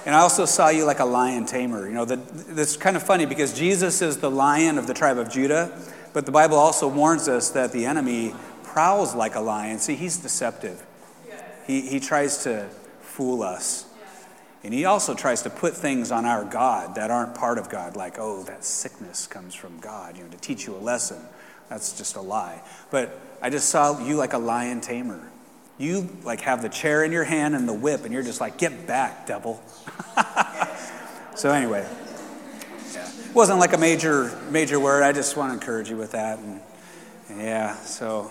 [0.06, 1.86] And I also saw you like a lion tamer.
[1.86, 5.30] You know, that's kind of funny because Jesus is the lion of the tribe of
[5.30, 5.76] Judah,
[6.12, 9.78] but the Bible also warns us that the enemy prowls like a lion.
[9.78, 10.84] See, he's deceptive.
[11.66, 12.68] He, he tries to
[13.00, 13.86] fool us.
[14.62, 17.96] And he also tries to put things on our God that aren't part of God,
[17.96, 21.20] like, oh, that sickness comes from God, you know, to teach you a lesson.
[21.68, 22.62] That's just a lie.
[22.90, 25.30] But I just saw you like a lion tamer.
[25.76, 28.58] You like have the chair in your hand and the whip, and you're just like,
[28.58, 29.60] get back, devil.
[31.34, 31.86] so anyway,
[32.92, 33.08] yeah.
[33.08, 35.02] it wasn't like a major major word.
[35.02, 36.38] I just want to encourage you with that.
[36.38, 36.60] And,
[37.36, 38.30] yeah, so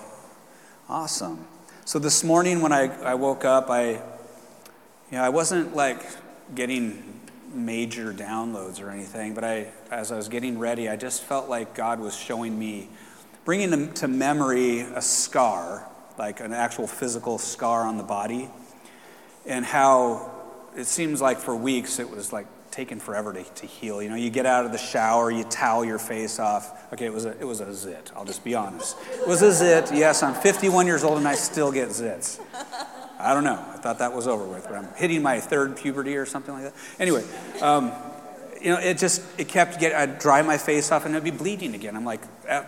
[0.88, 1.46] awesome.
[1.84, 4.00] So this morning when I, I woke up, I you
[5.12, 6.02] know, I wasn't like
[6.56, 7.20] getting
[7.54, 11.76] major downloads or anything, but I as I was getting ready, I just felt like
[11.76, 12.88] God was showing me,
[13.44, 15.86] bringing to memory a scar
[16.18, 18.50] like an actual physical scar on the body,
[19.46, 20.32] and how
[20.76, 24.02] it seems like for weeks it was like taking forever to, to heal.
[24.02, 26.92] You know, you get out of the shower, you towel your face off.
[26.92, 28.12] Okay, it was a, it was a zit.
[28.16, 28.98] I'll just be honest.
[29.12, 29.92] It was a zit.
[29.94, 32.40] Yes, I'm 51 years old and I still get zits.
[33.20, 33.64] I don't know.
[33.74, 36.64] I thought that was over with, but I'm hitting my third puberty or something like
[36.64, 36.74] that.
[37.00, 37.24] Anyway,
[37.62, 37.92] um,
[38.60, 39.98] you know, it just it kept getting.
[39.98, 41.96] I'd dry my face off and it'd be bleeding again.
[41.96, 42.22] I'm like,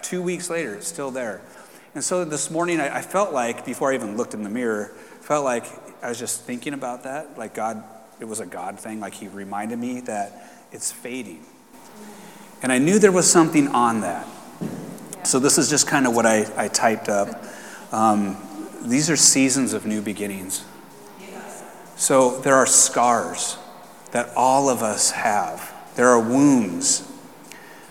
[0.04, 1.42] two weeks later, it's still there.
[1.96, 4.88] And so this morning, I, I felt like, before I even looked in the mirror,
[5.22, 5.64] felt like
[6.04, 7.38] I was just thinking about that.
[7.38, 7.82] Like God,
[8.20, 9.00] it was a God thing.
[9.00, 11.46] Like He reminded me that it's fading.
[12.62, 14.28] And I knew there was something on that.
[15.24, 17.42] So this is just kind of what I, I typed up.
[17.94, 18.36] Um,
[18.82, 20.66] these are seasons of new beginnings.
[21.96, 23.58] So there are scars
[24.12, 27.10] that all of us have, there are wounds.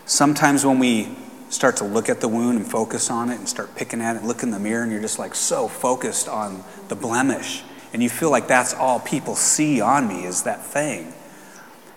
[0.05, 1.17] Sometimes when we
[1.55, 4.25] start to look at the wound and focus on it and start picking at it,
[4.25, 7.63] look in the mirror, and you're just like so focused on the blemish.
[7.93, 11.13] And you feel like that's all people see on me is that thing.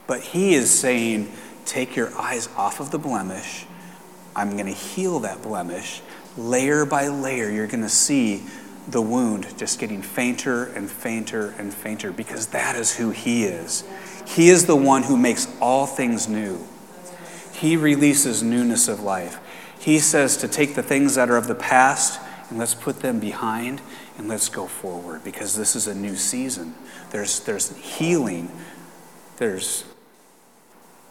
[0.06, 1.32] But he is saying,
[1.66, 3.66] take your eyes off of the blemish.
[4.36, 6.02] I'm going to heal that blemish.
[6.38, 8.44] Layer by layer, you're going to see
[8.88, 13.84] the wound just getting fainter and fainter and fainter because that is who he is.
[14.28, 16.64] He is the one who makes all things new.
[17.54, 19.40] He releases newness of life.
[19.80, 23.20] He says to take the things that are of the past and let's put them
[23.20, 23.82] behind
[24.18, 26.74] and let's go forward because this is a new season.
[27.12, 28.52] There's, there's healing,
[29.38, 29.84] there's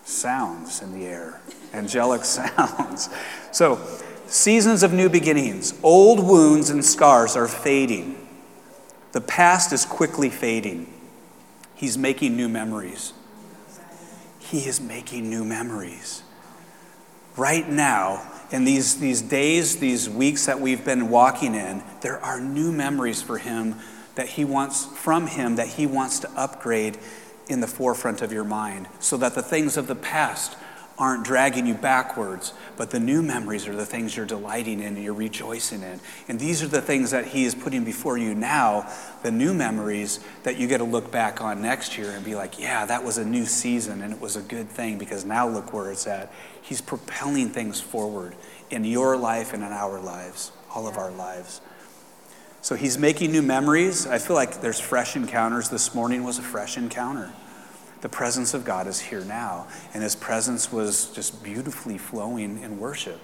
[0.04, 1.40] sounds in the air,
[1.72, 3.08] angelic sounds.
[3.52, 3.80] So,
[4.26, 5.74] seasons of new beginnings.
[5.82, 8.26] Old wounds and scars are fading.
[9.12, 10.92] The past is quickly fading.
[11.74, 13.12] He's making new memories.
[14.38, 16.22] He is making new memories.
[17.36, 22.40] Right now, in these, these days, these weeks that we've been walking in, there are
[22.40, 23.76] new memories for him
[24.14, 26.98] that he wants from him that he wants to upgrade
[27.48, 30.56] in the forefront of your mind so that the things of the past
[30.98, 35.04] aren't dragging you backwards, but the new memories are the things you're delighting in and
[35.04, 36.00] you're rejoicing in.
[36.28, 38.90] And these are the things that He is putting before you now,
[39.22, 42.58] the new memories that you get to look back on next year and be like,
[42.58, 45.72] yeah, that was a new season and it was a good thing because now look
[45.72, 46.32] where it's at.
[46.62, 48.34] He's propelling things forward
[48.70, 51.60] in your life and in our lives, all of our lives.
[52.62, 54.06] So he's making new memories.
[54.06, 55.68] I feel like there's fresh encounters.
[55.68, 57.30] This morning was a fresh encounter.
[58.06, 62.78] The presence of God is here now, and his presence was just beautifully flowing in
[62.78, 63.20] worship.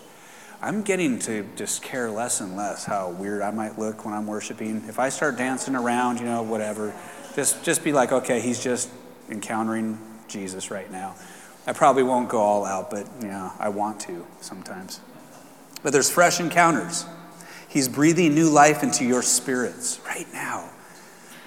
[0.61, 4.27] I'm getting to just care less and less how weird I might look when I'm
[4.27, 4.83] worshiping.
[4.89, 6.93] If I start dancing around, you know, whatever,
[7.37, 8.91] just just be like, okay, he's just
[9.31, 11.15] encountering Jesus right now.
[11.65, 14.99] I probably won't go all out, but you know, I want to sometimes.
[15.85, 17.07] But there's fresh encounters.
[17.69, 20.72] He's breathing new life into your spirits right now.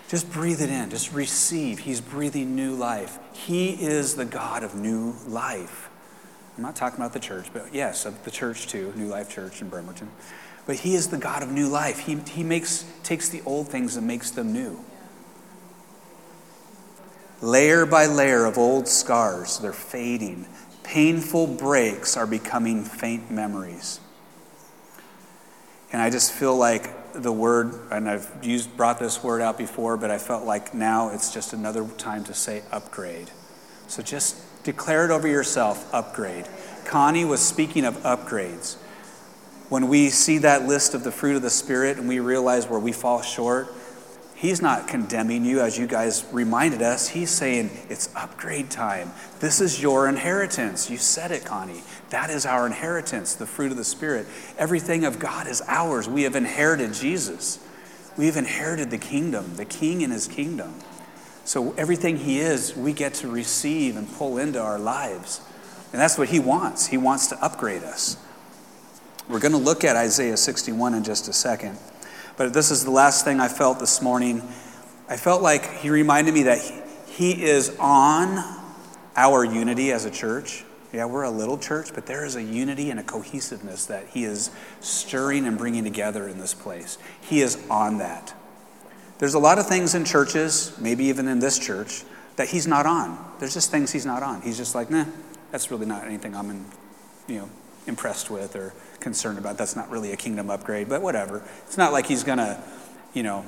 [0.07, 0.89] Just breathe it in.
[0.89, 1.79] Just receive.
[1.79, 3.17] He's breathing new life.
[3.33, 5.89] He is the God of new life.
[6.55, 9.61] I'm not talking about the church, but yes, of the church too, New Life Church
[9.61, 10.09] in Bremerton.
[10.65, 11.99] But He is the God of new life.
[11.99, 14.79] He, he makes, takes the old things and makes them new.
[17.41, 20.47] Layer by layer of old scars, they're fading.
[20.83, 23.99] Painful breaks are becoming faint memories.
[25.91, 29.97] And I just feel like the word, and I've used, brought this word out before,
[29.97, 33.31] but I felt like now it's just another time to say upgrade.
[33.87, 36.47] So just declare it over yourself upgrade.
[36.85, 38.75] Connie was speaking of upgrades.
[39.69, 42.79] When we see that list of the fruit of the Spirit and we realize where
[42.79, 43.73] we fall short,
[44.35, 47.07] He's not condemning you, as you guys reminded us.
[47.07, 49.11] He's saying it's upgrade time.
[49.39, 50.89] This is your inheritance.
[50.89, 51.81] You said it, Connie.
[52.09, 54.27] That is our inheritance, the fruit of the Spirit.
[54.57, 56.07] Everything of God is ours.
[56.07, 57.59] We have inherited Jesus.
[58.17, 60.73] We've inherited the kingdom, the king and his kingdom.
[61.45, 65.41] So everything he is, we get to receive and pull into our lives.
[65.91, 66.87] And that's what he wants.
[66.87, 68.17] He wants to upgrade us.
[69.29, 71.77] We're going to look at Isaiah 61 in just a second.
[72.37, 74.41] But this is the last thing I felt this morning.
[75.07, 76.59] I felt like he reminded me that
[77.07, 78.43] he is on
[79.15, 80.64] our unity as a church.
[80.95, 84.23] Yeah, we're a little church, but there is a unity and a cohesiveness that he
[84.23, 86.97] is stirring and bringing together in this place.
[87.19, 88.33] He is on that.
[89.17, 92.03] There's a lot of things in churches, maybe even in this church,
[92.37, 93.19] that he's not on.
[93.39, 94.41] There's just things he's not on.
[94.41, 95.03] He's just like, nah,
[95.51, 96.65] that's really not anything I'm in,
[97.27, 97.49] you know,
[97.87, 99.57] impressed with or concerned about.
[99.57, 101.43] That's not really a kingdom upgrade, but whatever.
[101.67, 102.63] It's not like he's gonna,
[103.13, 103.43] you know,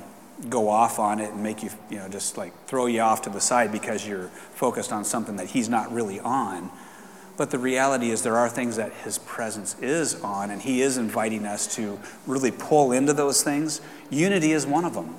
[0.50, 3.30] go off on it and make you, you know, just like throw you off to
[3.30, 6.70] the side because you're focused on something that he's not really on.
[7.38, 10.98] But the reality is, there are things that his presence is on, and he is
[10.98, 13.80] inviting us to really pull into those things.
[14.10, 15.14] Unity is one of them.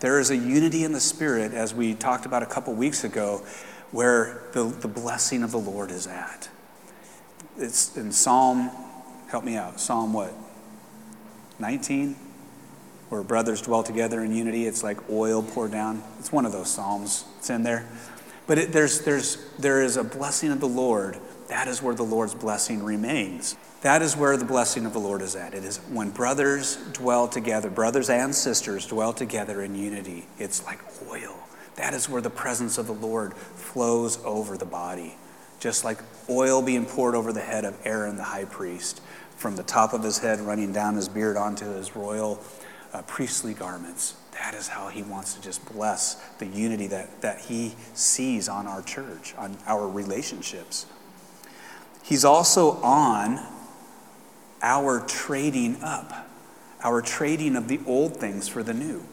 [0.00, 3.42] There is a unity in the Spirit, as we talked about a couple weeks ago,
[3.92, 6.48] where the, the blessing of the Lord is at.
[7.56, 8.68] It's in Psalm,
[9.28, 10.34] help me out, Psalm what?
[11.60, 12.16] 19?
[13.08, 14.66] Where brothers dwell together in unity.
[14.66, 16.02] It's like oil poured down.
[16.18, 17.24] It's one of those Psalms.
[17.38, 17.86] It's in there.
[18.48, 21.18] But it, there's, there's, there is a blessing of the Lord.
[21.52, 23.56] That is where the Lord's blessing remains.
[23.82, 25.52] That is where the blessing of the Lord is at.
[25.52, 30.24] It is when brothers dwell together, brothers and sisters dwell together in unity.
[30.38, 30.78] It's like
[31.10, 31.36] oil.
[31.74, 35.14] That is where the presence of the Lord flows over the body.
[35.60, 35.98] Just like
[36.30, 39.02] oil being poured over the head of Aaron the high priest,
[39.36, 42.42] from the top of his head running down his beard onto his royal
[42.94, 44.14] uh, priestly garments.
[44.32, 48.66] That is how he wants to just bless the unity that, that he sees on
[48.66, 50.86] our church, on our relationships.
[52.02, 53.40] He's also on
[54.62, 56.28] our trading up,
[56.82, 59.04] our trading of the old things for the new.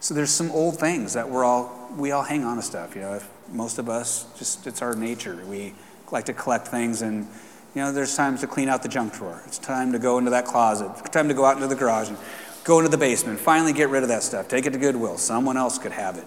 [0.00, 2.94] So there's some old things that we're all we all hang on to stuff.
[2.94, 3.20] You know,
[3.52, 5.42] most of us just it's our nature.
[5.46, 5.74] We
[6.12, 7.26] like to collect things, and
[7.74, 9.42] you know, there's times to clean out the junk drawer.
[9.46, 10.90] It's time to go into that closet.
[10.98, 12.18] It's time to go out into the garage and
[12.64, 13.38] go into the basement.
[13.38, 14.48] Finally, get rid of that stuff.
[14.48, 15.18] Take it to Goodwill.
[15.18, 16.26] Someone else could have it.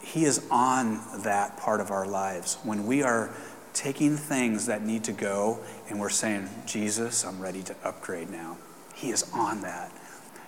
[0.00, 3.30] He is on that part of our lives when we are
[3.78, 5.56] taking things that need to go
[5.88, 8.56] and we're saying, Jesus, I'm ready to upgrade now.
[8.92, 9.92] He is on that.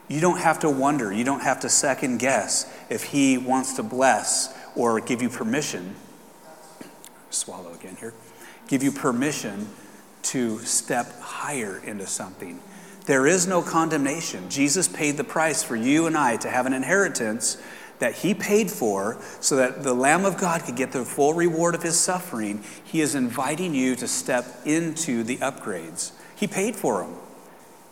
[0.08, 3.84] You don't have to wonder, you don't have to second guess if He wants to
[3.84, 5.94] bless or give you permission.
[7.30, 8.12] Swallow again here.
[8.66, 9.68] Give you permission
[10.22, 12.60] to step higher into something.
[13.06, 14.50] There is no condemnation.
[14.50, 17.62] Jesus paid the price for you and I to have an inheritance
[18.00, 21.74] that he paid for so that the Lamb of God could get the full reward
[21.74, 26.12] of his suffering, he is inviting you to step into the upgrades.
[26.34, 27.14] He paid for them.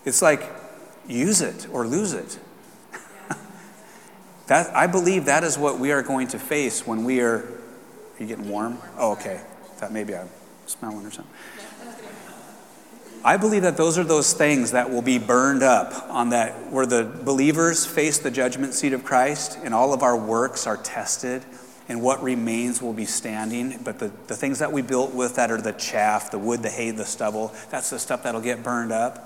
[0.05, 0.43] It's like,
[1.07, 2.39] use it or lose it.
[4.47, 7.37] that, I believe that is what we are going to face when we are.
[7.37, 8.79] Are you getting warm?
[8.97, 9.39] Oh, okay.
[9.75, 10.29] Thought maybe I'm
[10.65, 11.33] smelling or something.
[13.23, 16.85] I believe that those are those things that will be burned up on that, where
[16.85, 21.43] the believers face the judgment seat of Christ and all of our works are tested
[21.89, 23.77] and what remains will be standing.
[23.83, 26.69] But the, the things that we built with that are the chaff, the wood, the
[26.69, 29.25] hay, the stubble, that's the stuff that'll get burned up.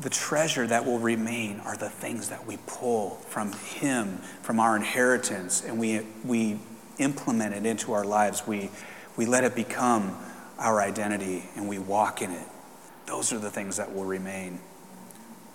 [0.00, 4.76] The treasure that will remain are the things that we pull from Him, from our
[4.76, 6.58] inheritance, and we, we
[6.98, 8.44] implement it into our lives.
[8.44, 8.70] We,
[9.16, 10.18] we let it become
[10.64, 12.48] our identity and we walk in it.
[13.06, 14.58] Those are the things that will remain.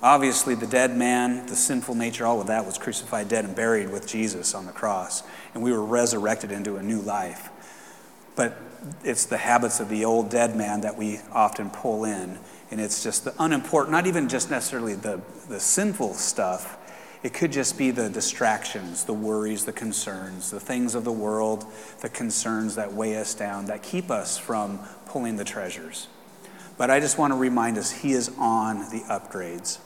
[0.04, 3.92] Obviously, the dead man, the sinful nature, all of that was crucified, dead, and buried
[3.92, 5.24] with Jesus on the cross.
[5.54, 7.50] And we were resurrected into a new life.
[8.36, 8.58] But
[9.04, 12.38] it's the habits of the old dead man that we often pull in.
[12.70, 16.78] And it's just the unimportant, not even just necessarily the, the sinful stuff,
[17.22, 21.66] it could just be the distractions, the worries, the concerns, the things of the world,
[22.00, 24.80] the concerns that weigh us down, that keep us from
[25.10, 26.08] pulling the treasures.
[26.78, 29.80] But I just want to remind us He is on the upgrades.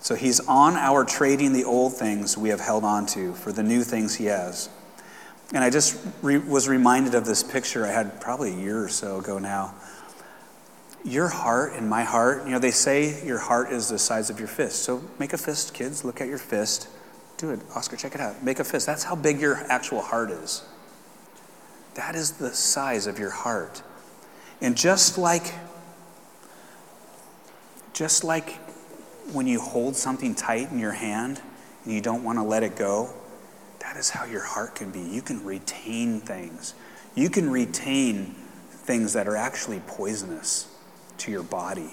[0.00, 3.62] So He's on our trading the old things we have held on to for the
[3.62, 4.68] new things He has.
[5.52, 8.88] And I just re- was reminded of this picture I had probably a year or
[8.88, 9.74] so ago now
[11.04, 14.38] your heart and my heart, you know, they say your heart is the size of
[14.38, 14.82] your fist.
[14.82, 16.04] So make a fist, kids.
[16.04, 16.88] Look at your fist.
[17.36, 17.60] Do it.
[17.74, 18.42] Oscar, check it out.
[18.42, 18.86] Make a fist.
[18.86, 20.62] That's how big your actual heart is.
[21.94, 23.82] That is the size of your heart.
[24.60, 25.54] And just like
[27.92, 28.54] just like
[29.32, 31.40] when you hold something tight in your hand
[31.84, 33.10] and you don't want to let it go,
[33.80, 35.00] that is how your heart can be.
[35.00, 36.74] You can retain things.
[37.14, 38.34] You can retain
[38.70, 40.74] things that are actually poisonous
[41.18, 41.90] to your body.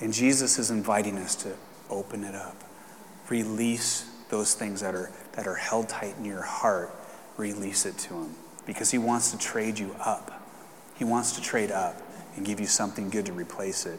[0.00, 1.54] And Jesus is inviting us to
[1.88, 2.62] open it up.
[3.28, 6.94] Release those things that are, that are held tight in your heart.
[7.36, 8.34] Release it to Him
[8.70, 10.30] because He wants to trade you up.
[10.96, 12.00] He wants to trade up
[12.36, 13.98] and give you something good to replace it.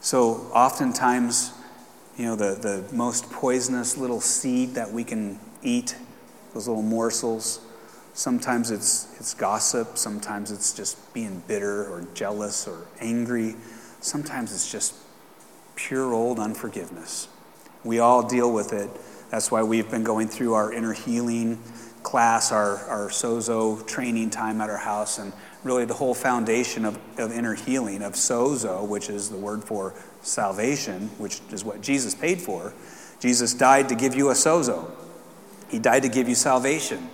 [0.00, 1.52] So, oftentimes,
[2.16, 5.96] you know, the, the most poisonous little seed that we can eat,
[6.54, 7.60] those little morsels,
[8.14, 9.98] Sometimes it's, it's gossip.
[9.98, 13.56] Sometimes it's just being bitter or jealous or angry.
[14.00, 14.94] Sometimes it's just
[15.74, 17.26] pure old unforgiveness.
[17.82, 18.88] We all deal with it.
[19.30, 21.60] That's why we've been going through our inner healing
[22.14, 25.32] class, our, our sozo training time at our house, and
[25.64, 29.92] really the whole foundation of, of inner healing, of sozo, which is the word for
[30.22, 32.72] salvation, which is what Jesus paid for.
[33.18, 34.92] Jesus died to give you a sozo,
[35.68, 37.10] He died to give you salvation.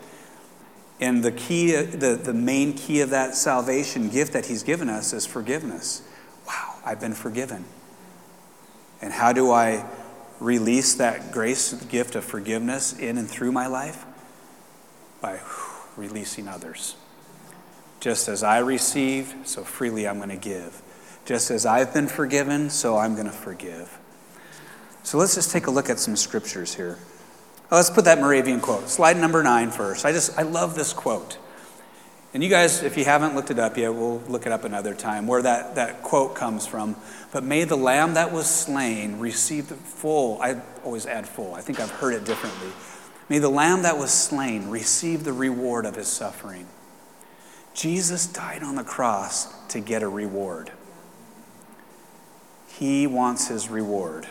[1.01, 5.15] And the key, the, the main key of that salvation gift that He's given us
[5.15, 6.03] is forgiveness.
[6.47, 7.65] Wow, I've been forgiven.
[9.01, 9.87] And how do I
[10.41, 14.05] release that grace, gift of forgiveness in and through my life?
[15.21, 15.41] By
[15.97, 16.97] releasing others.
[18.01, 20.81] Just as I received, so freely I'm going to give.
[21.27, 23.99] Just as I've been forgiven, so I'm going to forgive.
[25.03, 26.99] So let's just take a look at some scriptures here.
[27.71, 28.89] Let's put that Moravian quote.
[28.89, 30.05] Slide number nine first.
[30.05, 31.39] I just, I love this quote.
[32.33, 34.95] And you guys, if you haven't looked it up yet, we'll look it up another
[34.95, 36.97] time where that, that quote comes from.
[37.33, 41.61] But may the lamb that was slain receive the full, I always add full, I
[41.61, 42.71] think I've heard it differently.
[43.31, 46.67] May the lamb that was slain receive the reward of his suffering.
[47.75, 50.73] Jesus died on the cross to get a reward.
[52.67, 54.27] He wants his reward.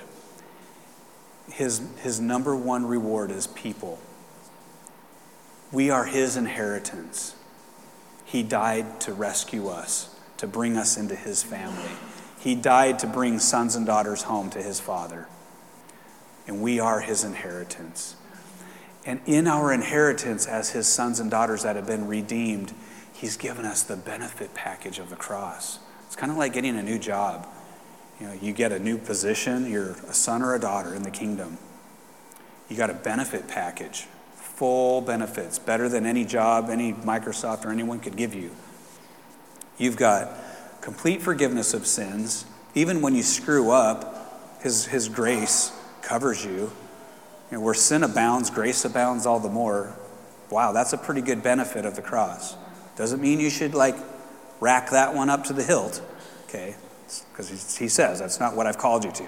[1.49, 3.99] His, his number one reward is people.
[5.71, 7.35] We are his inheritance.
[8.25, 11.91] He died to rescue us, to bring us into his family.
[12.37, 15.29] He died to bring sons and daughters home to his father.
[16.47, 18.17] And we are his inheritance.
[19.05, 22.73] And in our inheritance, as his sons and daughters that have been redeemed,
[23.13, 25.79] he's given us the benefit package of the cross.
[26.05, 27.47] It's kind of like getting a new job.
[28.19, 31.11] You know, you get a new position, you're a son or a daughter in the
[31.11, 31.57] kingdom.
[32.67, 34.05] You got a benefit package
[34.59, 38.51] full benefits, better than any job any Microsoft or anyone could give you.
[39.77, 40.33] You've got
[40.81, 42.43] complete forgiveness of sins.
[42.75, 45.71] Even when you screw up, His, his grace
[46.01, 46.73] covers you.
[47.51, 49.95] You know, where sin abounds, grace abounds all the more.
[50.49, 52.55] Wow, that's a pretty good benefit of the cross.
[52.95, 53.95] Doesn't mean you should like
[54.59, 56.01] rack that one up to the hilt,
[56.47, 56.75] okay?
[57.31, 59.27] Because he says that's not what I've called you to.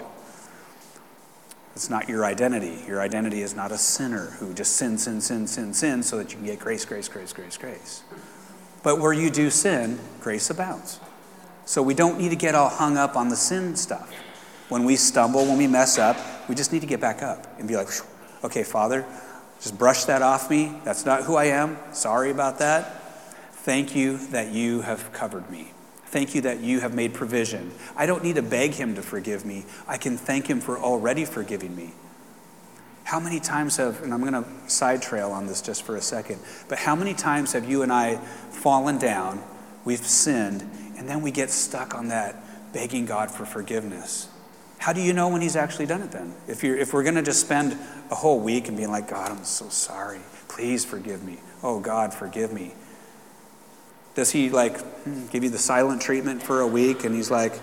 [1.76, 2.84] It's not your identity.
[2.86, 6.32] Your identity is not a sinner who just sin, sin, sin, sin, sin so that
[6.32, 8.04] you can get grace, grace, grace, grace, grace.
[8.84, 11.00] But where you do sin, grace abounds.
[11.66, 14.12] So we don't need to get all hung up on the sin stuff.
[14.68, 16.18] When we stumble, when we mess up,
[16.50, 17.90] we just need to get back up and be like,
[18.44, 19.06] okay, Father,
[19.62, 20.74] just brush that off me.
[20.84, 21.78] That's not who I am.
[21.94, 23.02] Sorry about that.
[23.54, 25.72] Thank you that you have covered me.
[26.06, 27.72] Thank you that you have made provision.
[27.96, 29.66] I don't need to beg him to forgive me.
[29.88, 31.92] I can thank him for already forgiving me.
[33.04, 36.02] How many times have, and I'm going to side trail on this just for a
[36.02, 36.40] second,
[36.70, 39.44] but how many times have you and I fallen down,
[39.86, 40.62] we've sinned,
[40.98, 42.36] and then we get stuck on that
[42.74, 44.28] begging God for forgiveness?
[44.82, 46.34] How do you know when he's actually done it then?
[46.48, 47.78] If, you're, if we're going to just spend
[48.10, 50.22] a whole week and being like, God, I'm so sorry.
[50.48, 51.38] Please forgive me.
[51.62, 52.74] Oh, God, forgive me.
[54.16, 57.54] Does he like hmm, give you the silent treatment for a week and he's like,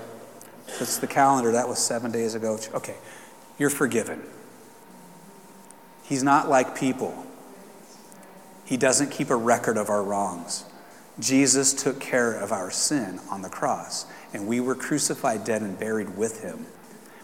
[0.69, 2.57] it's the calendar, that was seven days ago.
[2.73, 2.95] Okay,
[3.59, 4.23] you're forgiven.
[6.05, 7.27] He's not like people.
[8.64, 10.64] He doesn't keep a record of our wrongs.
[11.19, 15.77] Jesus took care of our sin on the cross, and we were crucified, dead, and
[15.77, 16.66] buried with him.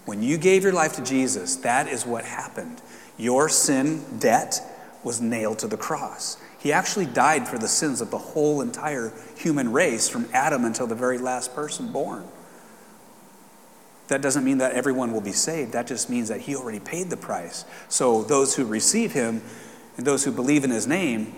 [0.04, 2.82] When you gave your life to Jesus, that is what happened.
[3.16, 4.60] Your sin debt
[5.02, 6.36] was nailed to the cross.
[6.58, 10.86] He actually died for the sins of the whole entire human race from Adam until
[10.86, 12.24] the very last person born.
[14.08, 15.72] That doesn't mean that everyone will be saved.
[15.72, 17.64] That just means that he already paid the price.
[17.88, 19.42] So those who receive him
[19.96, 21.34] and those who believe in his name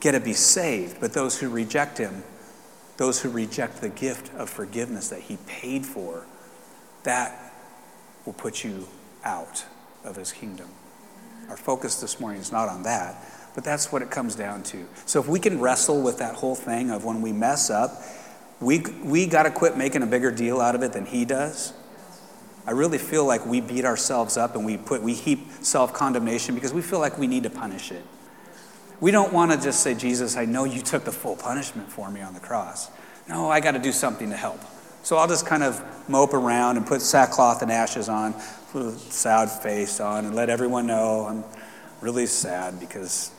[0.00, 1.00] get to be saved.
[1.00, 2.24] But those who reject him,
[2.96, 6.26] those who reject the gift of forgiveness that he paid for,
[7.04, 7.39] that
[8.24, 8.86] will put you
[9.24, 9.64] out
[10.04, 10.68] of his kingdom.
[11.48, 13.16] Our focus this morning is not on that.
[13.54, 14.86] But that's what it comes down to.
[15.06, 18.00] So if we can wrestle with that whole thing of when we mess up,
[18.60, 21.72] we, we got to quit making a bigger deal out of it than he does.
[22.66, 26.72] I really feel like we beat ourselves up and we put we heap self-condemnation because
[26.72, 28.04] we feel like we need to punish it.
[29.00, 32.10] We don't want to just say, Jesus, I know you took the full punishment for
[32.10, 32.90] me on the cross.
[33.28, 34.60] No, I got to do something to help.
[35.02, 38.34] So I'll just kind of mope around and put sackcloth and ashes on,
[38.72, 41.44] put a sad face on, and let everyone know I'm
[42.00, 43.30] really sad because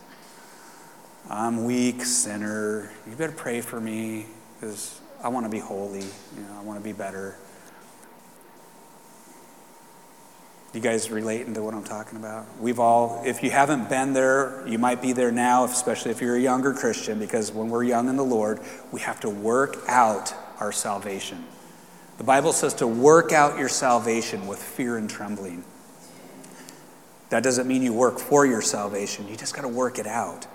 [1.30, 2.92] I'm weak, sinner.
[3.08, 4.26] You better pray for me
[4.60, 6.00] because I want to be holy.
[6.00, 7.38] You know, I want to be better.
[10.74, 12.46] You guys relating to what I'm talking about?
[12.60, 16.38] We've all, if you haven't been there, you might be there now, especially if you're
[16.38, 20.34] a younger Christian, because when we're young in the Lord, we have to work out
[20.62, 21.44] our salvation.
[22.22, 25.64] The Bible says to work out your salvation with fear and trembling.
[27.30, 30.46] That doesn't mean you work for your salvation, you just got to work it out.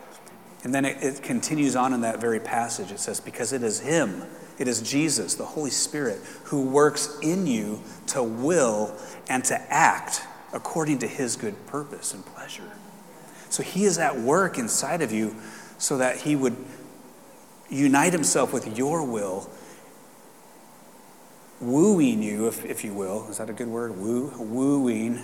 [0.63, 2.93] And then it, it, continues on in that very passage.
[2.93, 4.23] It says, Because it is Him,
[4.61, 8.97] it is Jesus, the Holy Spirit, who works in you to will
[9.29, 12.71] and to act according to His good purpose and pleasure.
[13.51, 15.35] So He is at work inside of you
[15.79, 16.57] so that He would
[17.69, 19.51] unite Himself with your will
[21.61, 23.29] wooing you, if, if you will.
[23.29, 23.97] Is that a good word?
[23.97, 25.23] Woo, wooing,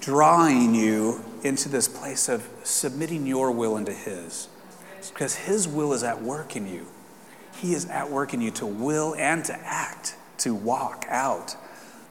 [0.00, 4.48] drawing you into this place of submitting your will into His.
[5.12, 6.86] Because His will is at work in you.
[7.56, 11.56] He is at work in you to will and to act, to walk out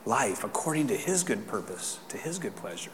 [0.04, 2.90] life according to His good purpose, to His good pleasure.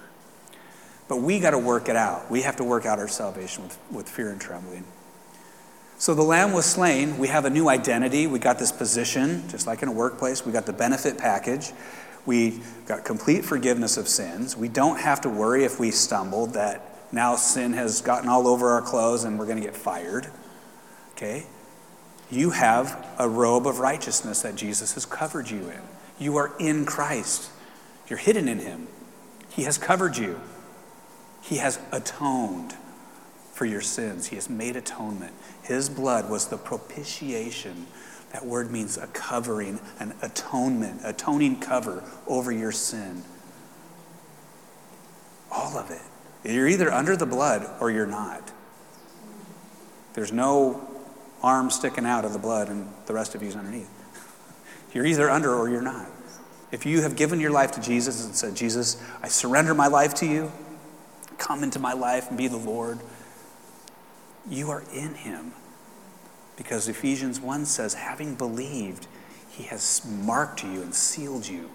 [1.08, 2.30] But we got to work it out.
[2.30, 4.84] We have to work out our salvation with, with fear and trembling.
[5.98, 7.18] So the lamb was slain.
[7.18, 8.28] We have a new identity.
[8.28, 10.46] We got this position, just like in a workplace.
[10.46, 11.72] We got the benefit package.
[12.24, 14.56] We got complete forgiveness of sins.
[14.56, 18.68] We don't have to worry if we stumbled that now sin has gotten all over
[18.68, 20.28] our clothes and we're going to get fired.
[21.12, 21.46] Okay?
[22.30, 25.80] You have a robe of righteousness that Jesus has covered you in.
[26.18, 27.50] You are in Christ.
[28.08, 28.86] You're hidden in Him.
[29.50, 30.40] He has covered you.
[31.42, 32.74] He has atoned
[33.52, 34.26] for your sins.
[34.26, 35.32] He has made atonement.
[35.68, 37.86] His blood was the propitiation.
[38.32, 43.22] That word means a covering, an atonement, atoning cover over your sin.
[45.52, 46.00] All of it.
[46.50, 48.50] You're either under the blood or you're not.
[50.14, 50.88] There's no
[51.42, 53.90] arm sticking out of the blood and the rest of you's underneath.
[54.94, 56.08] You're either under or you're not.
[56.72, 60.14] If you have given your life to Jesus and said, Jesus, I surrender my life
[60.14, 60.50] to you,
[61.36, 62.98] come into my life and be the Lord,
[64.50, 65.52] you are in him.
[66.58, 69.06] Because Ephesians 1 says, having believed,
[69.48, 71.70] he has marked you and sealed you.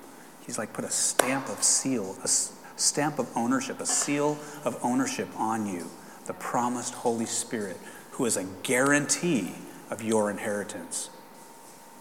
[0.46, 5.30] He's like put a stamp of seal, a stamp of ownership, a seal of ownership
[5.38, 5.90] on you,
[6.28, 7.78] the promised Holy Spirit,
[8.12, 9.54] who is a guarantee
[9.90, 11.10] of your inheritance.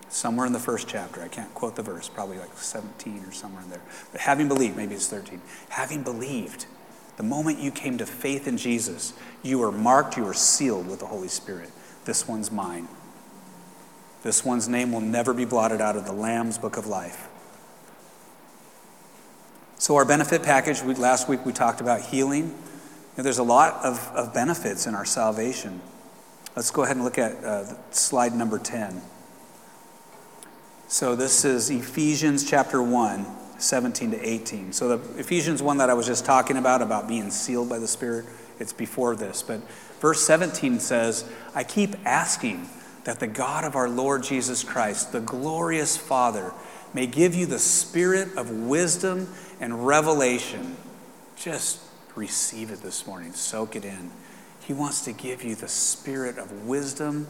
[0.08, 3.62] Somewhere in the first chapter, I can't quote the verse, probably like 17 or somewhere
[3.62, 3.80] in there.
[4.10, 6.66] But having believed, maybe it's 13, having believed,
[7.16, 9.12] the moment you came to faith in Jesus,
[9.42, 11.70] you were marked, you were sealed with the Holy Spirit.
[12.04, 12.88] This one's mine.
[14.22, 17.28] This one's name will never be blotted out of the Lamb's book of life.
[19.78, 22.44] So, our benefit package, we, last week we talked about healing.
[22.46, 25.80] You know, there's a lot of, of benefits in our salvation.
[26.54, 29.02] Let's go ahead and look at uh, slide number 10.
[30.86, 33.26] So, this is Ephesians chapter 1.
[33.62, 34.72] 17 to 18.
[34.72, 37.86] So the Ephesians 1 that I was just talking about, about being sealed by the
[37.86, 38.26] Spirit,
[38.58, 39.42] it's before this.
[39.42, 39.60] But
[40.02, 41.24] verse 17 says,
[41.54, 42.68] I keep asking
[43.04, 46.52] that the God of our Lord Jesus Christ, the glorious Father,
[46.92, 50.76] may give you the spirit of wisdom and revelation.
[51.36, 51.80] Just
[52.16, 54.10] receive it this morning, soak it in.
[54.66, 57.28] He wants to give you the spirit of wisdom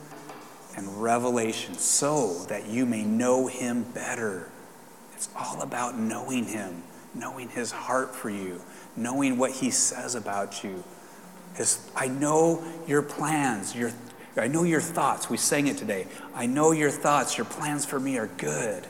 [0.75, 4.51] and revelation so that you may know him better.
[5.23, 6.83] It's all about knowing Him,
[7.15, 8.61] knowing His heart for you,
[8.97, 10.83] knowing what He says about you.
[11.55, 13.93] His, I know your plans, your,
[14.37, 15.29] I know your thoughts.
[15.29, 16.07] We sang it today.
[16.35, 18.87] I know your thoughts, your plans for me are good.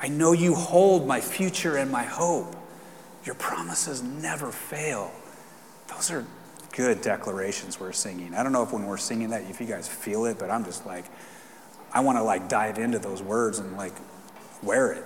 [0.00, 2.56] I know you hold my future and my hope.
[3.24, 5.12] Your promises never fail.
[5.88, 6.26] Those are
[6.72, 8.34] good declarations we're singing.
[8.34, 10.64] I don't know if when we're singing that, if you guys feel it, but I'm
[10.64, 11.04] just like,
[11.92, 13.92] I want to like dive into those words and like
[14.62, 15.04] wear it.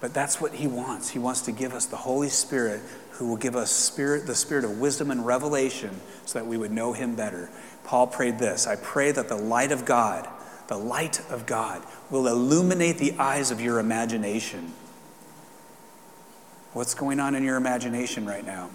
[0.00, 1.08] But that's what he wants.
[1.08, 2.82] He wants to give us the Holy Spirit
[3.14, 6.72] who will give us spirit the spirit of wisdom and revelation so that we would
[6.72, 7.50] know him better.
[7.84, 10.28] Paul prayed this, I pray that the light of God,
[10.68, 14.72] the light of God will illuminate the eyes of your imagination.
[16.72, 18.68] What's going on in your imagination right now?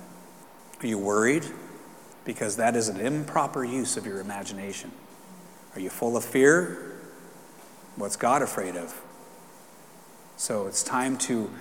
[0.81, 1.45] Are you worried?
[2.23, 4.91] Because that is an improper use of your imagination.
[5.75, 6.97] Are you full of fear?
[7.97, 9.01] What's God afraid of?
[10.37, 11.51] So it's time to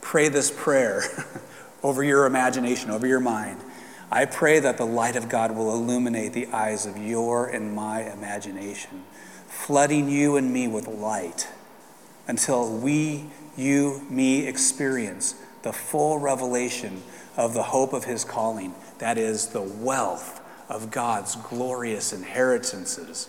[0.00, 1.02] pray this prayer
[1.82, 3.60] over your imagination, over your mind.
[4.10, 8.02] I pray that the light of God will illuminate the eyes of your and my
[8.12, 9.04] imagination,
[9.46, 11.48] flooding you and me with light
[12.26, 13.24] until we,
[13.56, 17.02] you, me experience the full revelation
[17.36, 18.74] of the hope of his calling.
[18.98, 23.28] That is the wealth of God's glorious inheritances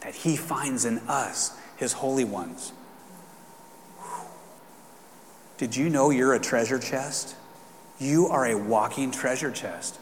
[0.00, 2.72] that he finds in us, his holy ones.
[5.56, 7.36] Did you know you're a treasure chest?
[7.98, 9.96] You are a walking treasure chest.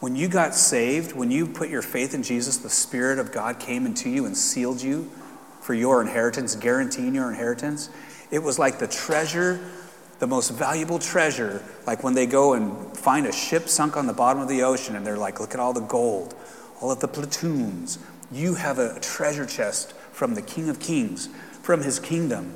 [0.00, 3.58] When you got saved, when you put your faith in Jesus, the Spirit of God
[3.58, 5.10] came into you and sealed you
[5.60, 7.90] for your inheritance, guaranteeing your inheritance.
[8.30, 9.58] It was like the treasure,
[10.18, 14.12] the most valuable treasure, like when they go and find a ship sunk on the
[14.12, 16.34] bottom of the ocean and they're like, look at all the gold,
[16.80, 17.98] all of the platoons.
[18.30, 21.28] You have a treasure chest from the King of Kings,
[21.62, 22.52] from his kingdom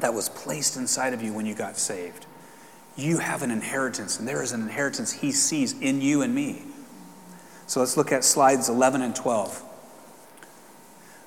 [0.00, 2.26] that was placed inside of you when you got saved.
[2.98, 6.62] You have an inheritance, and there is an inheritance he sees in you and me.
[7.68, 9.62] So let's look at slides 11 and 12.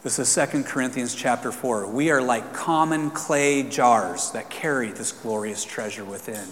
[0.04, 1.88] This is 2 Corinthians chapter 4.
[1.88, 6.50] We are like common clay jars that carry this glorious treasure within,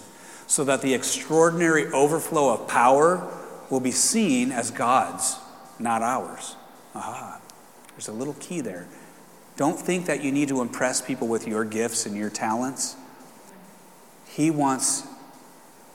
[0.48, 3.30] so that the extraordinary overflow of power
[3.70, 5.38] will be seen as God's,
[5.80, 6.56] not ours.
[6.96, 7.42] Aha.
[7.90, 8.88] There's a little key there.
[9.58, 12.96] Don't think that you need to impress people with your gifts and your talents.
[14.40, 15.06] He wants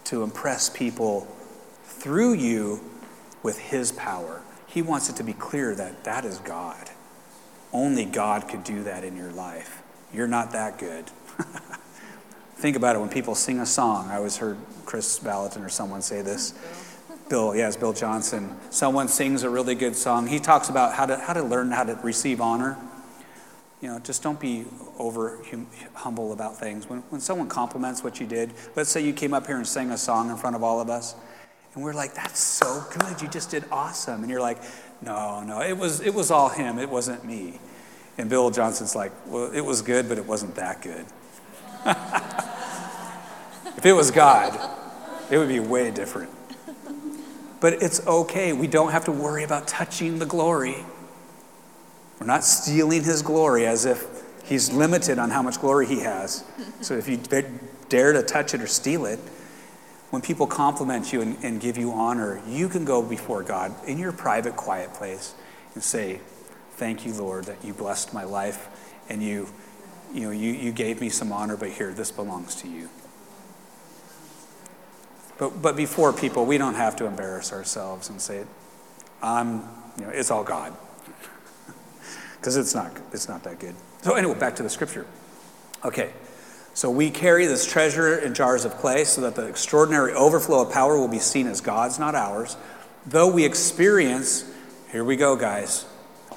[0.05, 1.27] to impress people
[1.85, 2.85] through you
[3.43, 4.43] with His power.
[4.67, 6.91] He wants it to be clear that that is God.
[7.73, 9.81] Only God could do that in your life.
[10.13, 11.07] You're not that good.
[12.57, 14.11] Think about it when people sing a song.
[14.11, 16.53] I always heard Kris Vallotton or someone say this.
[17.31, 18.55] Bill, yes, Bill Johnson.
[18.69, 20.27] Someone sings a really good song.
[20.27, 22.77] He talks about how to, how to learn how to receive honor.
[23.85, 24.65] You know, just don't be
[24.99, 26.89] over hum, humble about things.
[26.89, 29.91] When, when someone compliments what you did, let's say you came up here and sang
[29.91, 31.15] a song in front of all of us,
[31.75, 33.21] and we're like, that's so good.
[33.21, 34.23] You just did awesome.
[34.23, 34.57] And you're like,
[35.03, 36.79] no, no, it was, it was all him.
[36.79, 37.61] It wasn't me.
[38.17, 41.05] And Bill Johnson's like, well, it was good, but it wasn't that good.
[43.77, 44.59] if it was God,
[45.31, 46.31] it would be way different.
[47.61, 48.55] But it's okay.
[48.55, 50.87] We don't have to worry about touching the glory.
[52.21, 54.07] We're not stealing his glory as if
[54.45, 56.45] he's limited on how much glory he has.
[56.81, 57.17] So if you
[57.89, 59.19] dare to touch it or steal it,
[60.11, 63.99] when people compliment you and, and give you honor, you can go before God in
[63.99, 65.35] your private, quiet place
[65.75, 66.21] and say,
[66.77, 68.69] Thank you, Lord, that you blessed my life
[69.09, 69.49] and you,
[70.13, 72.89] you, know, you, you gave me some honor, but here, this belongs to you.
[75.39, 78.45] But, but before people, we don't have to embarrass ourselves and say,
[79.23, 79.63] I'm,
[79.99, 80.77] you know, it's all God.
[82.45, 83.75] Because it's not, it's not that good.
[84.03, 85.07] So, anyway, back to the scripture.
[85.83, 86.13] Okay.
[86.75, 90.71] So we carry this treasure in jars of clay so that the extraordinary overflow of
[90.71, 92.59] power will be seen as God's, not ours.
[93.07, 94.45] Though we experience,
[94.93, 95.87] here we go, guys,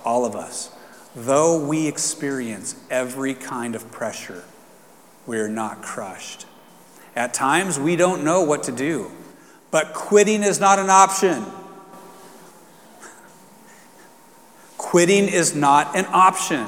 [0.05, 0.71] all of us,
[1.13, 4.45] though we experience every kind of pressure,
[5.25, 6.45] we're not crushed.
[7.17, 9.11] At times, we don't know what to do,
[9.71, 11.43] but quitting is not an option.
[14.77, 16.67] Quitting is not an option.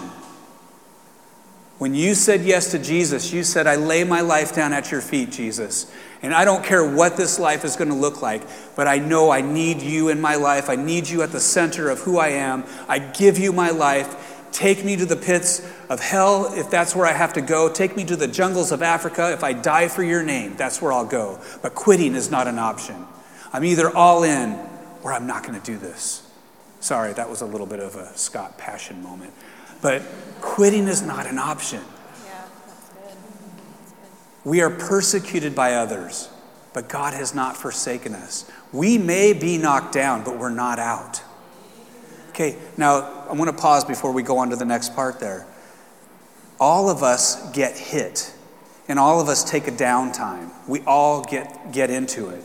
[1.78, 5.00] When you said yes to Jesus, you said, I lay my life down at your
[5.00, 5.90] feet, Jesus.
[6.22, 8.44] And I don't care what this life is going to look like,
[8.76, 10.70] but I know I need you in my life.
[10.70, 12.66] I need you at the center of who I am.
[12.90, 14.50] I give you my life.
[14.52, 17.72] Take me to the pits of hell if that's where I have to go.
[17.72, 19.32] Take me to the jungles of Africa.
[19.32, 21.40] If I die for your name, that's where I'll go.
[21.62, 23.06] But quitting is not an option.
[23.54, 24.60] I'm either all in
[25.02, 26.29] or I'm not going to do this.
[26.80, 29.34] Sorry, that was a little bit of a Scott passion moment.
[29.82, 30.02] But
[30.42, 31.82] quitting is not an option.
[32.26, 33.18] Yeah, that's good.
[34.46, 36.30] We are persecuted by others,
[36.74, 38.50] but God has not forsaken us.
[38.72, 41.22] We may be knocked down, but we're not out.
[42.30, 45.46] Okay, now I want to pause before we go on to the next part there.
[46.60, 48.34] All of us get hit,
[48.88, 50.50] and all of us take a downtime.
[50.68, 52.44] We all get, get into it.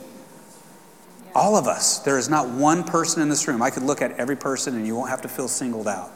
[1.35, 1.99] All of us.
[1.99, 3.61] There is not one person in this room.
[3.61, 6.09] I could look at every person, and you won't have to feel singled out.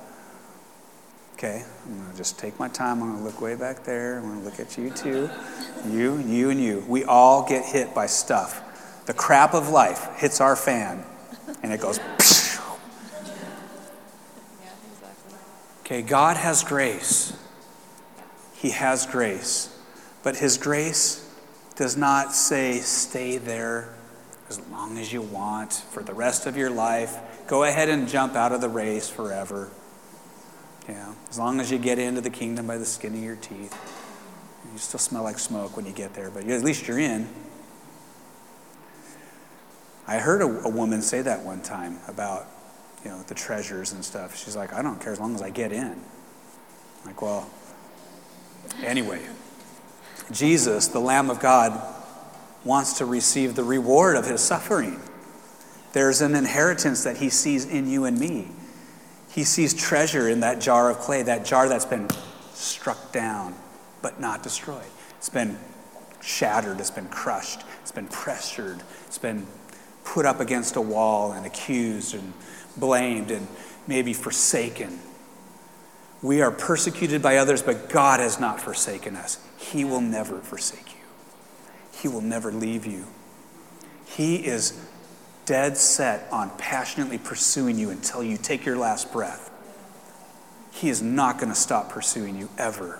[1.33, 3.03] Okay, I'm going to just take my time.
[3.03, 4.19] I'm going to look way back there.
[4.19, 5.29] I'm going to look at you too.
[5.89, 6.85] You, you, and you.
[6.87, 9.05] We all get hit by stuff.
[9.07, 11.03] The crap of life hits our fan,
[11.61, 11.99] and it goes.
[15.81, 17.35] Okay, God has grace.
[18.53, 19.75] He has grace.
[20.21, 21.27] But His grace
[21.75, 23.95] does not say, stay there
[24.49, 27.17] as long as you want for the rest of your life.
[27.47, 29.69] Go ahead and jump out of the race forever.
[30.87, 33.75] Yeah, as long as you get into the kingdom by the skin of your teeth.
[34.71, 37.27] You still smell like smoke when you get there, but at least you're in.
[40.07, 42.47] I heard a, a woman say that one time about,
[43.03, 44.35] you know, the treasures and stuff.
[44.35, 45.91] She's like, I don't care as long as I get in.
[45.91, 47.47] I'm like, well,
[48.83, 49.21] anyway,
[50.31, 51.79] Jesus, the Lamb of God,
[52.63, 54.99] wants to receive the reward of his suffering.
[55.93, 58.49] There's an inheritance that he sees in you and me.
[59.29, 62.09] He sees treasure in that jar of clay, that jar that's been
[62.53, 63.55] struck down
[64.01, 64.83] but not destroyed.
[65.17, 65.57] It's been
[66.21, 69.45] shattered, it's been crushed, it's been pressured, it's been
[70.03, 72.33] put up against a wall and accused and
[72.77, 73.47] blamed and
[73.87, 74.99] maybe forsaken.
[76.21, 79.39] We are persecuted by others, but God has not forsaken us.
[79.57, 80.98] He will never forsake you,
[82.01, 83.05] He will never leave you.
[84.05, 84.79] He is
[85.45, 89.51] dead set on passionately pursuing you until you take your last breath.
[90.71, 92.99] He is not going to stop pursuing you ever.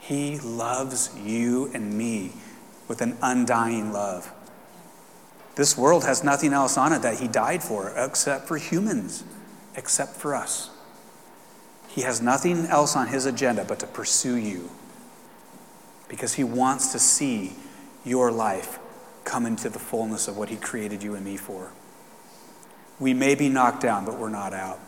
[0.00, 2.32] He loves you and me
[2.88, 4.32] with an undying love.
[5.56, 9.24] This world has nothing else on it that He died for except for humans,
[9.74, 10.70] except for us.
[11.88, 14.70] He has nothing else on His agenda but to pursue you
[16.08, 17.54] because He wants to see
[18.04, 18.78] your life
[19.24, 21.72] come into the fullness of what He created you and me for.
[22.98, 24.78] We may be knocked down, but we're not out.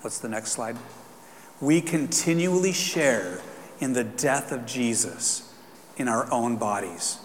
[0.00, 0.76] What's the next slide?
[1.60, 3.40] We continually share
[3.80, 5.52] in the death of Jesus
[5.96, 7.18] in our own bodies.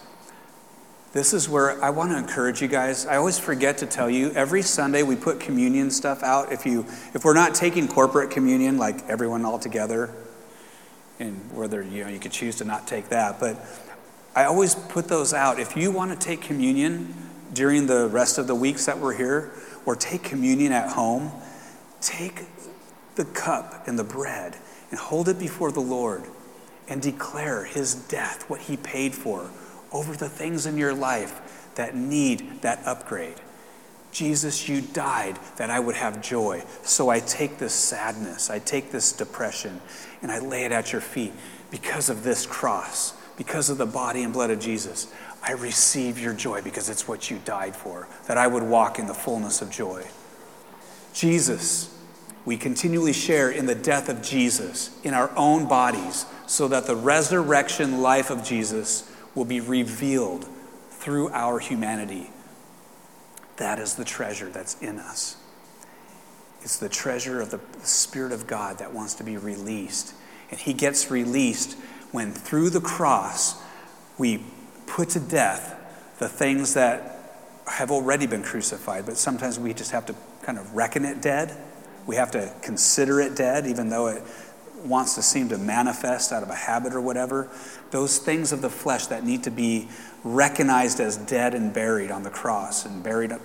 [1.13, 3.05] This is where I want to encourage you guys.
[3.05, 6.51] I always forget to tell you every Sunday we put communion stuff out.
[6.51, 10.11] If you if we're not taking corporate communion like everyone all together,
[11.19, 13.57] and whether you know you could choose to not take that, but
[14.35, 15.59] I always put those out.
[15.59, 17.13] If you want to take communion
[17.53, 19.51] during the rest of the weeks that we're here,
[19.85, 21.31] or take communion at home,
[22.01, 22.43] take
[23.15, 24.55] the cup and the bread
[24.89, 26.23] and hold it before the Lord
[26.87, 29.49] and declare his death, what he paid for,
[29.91, 33.39] over the things in your life that need that upgrade.
[34.13, 36.63] Jesus, you died that I would have joy.
[36.83, 39.81] So I take this sadness, I take this depression,
[40.21, 41.33] and I lay it at your feet
[41.71, 45.11] because of this cross, because of the body and blood of Jesus.
[45.41, 49.07] I receive your joy because it's what you died for, that I would walk in
[49.07, 50.05] the fullness of joy.
[51.13, 51.89] Jesus,
[52.45, 56.95] we continually share in the death of Jesus in our own bodies so that the
[56.95, 60.47] resurrection life of Jesus will be revealed
[60.91, 62.29] through our humanity.
[63.57, 65.37] That is the treasure that's in us.
[66.61, 70.13] It's the treasure of the Spirit of God that wants to be released.
[70.49, 71.77] And He gets released
[72.11, 73.61] when, through the cross,
[74.17, 74.43] we
[74.87, 75.79] put to death
[76.19, 77.19] the things that
[77.67, 81.55] have already been crucified, but sometimes we just have to kind of reckon it dead.
[82.05, 84.23] We have to consider it dead, even though it
[84.83, 87.49] wants to seem to manifest out of a habit or whatever,
[87.91, 89.87] those things of the flesh that need to be
[90.23, 93.39] recognized as dead and buried on the cross and buried, uh,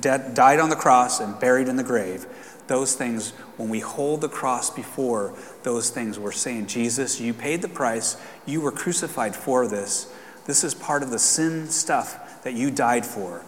[0.00, 2.26] dead, died on the cross and buried in the grave,
[2.66, 7.62] those things, when we hold the cross before those things, we're saying, Jesus, you paid
[7.62, 10.12] the price, you were crucified for this.
[10.46, 13.42] This is part of the sin stuff that you died for.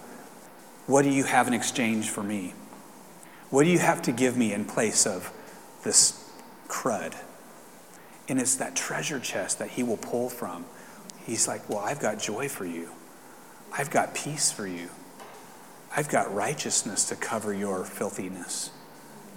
[0.86, 2.54] What do you have in exchange for me?
[3.50, 5.32] What do you have to give me in place of
[5.82, 6.30] this
[6.68, 7.14] crud.
[8.28, 10.64] And it's that treasure chest that he will pull from.
[11.30, 12.90] He's like, Well, I've got joy for you.
[13.72, 14.88] I've got peace for you.
[15.96, 18.72] I've got righteousness to cover your filthiness,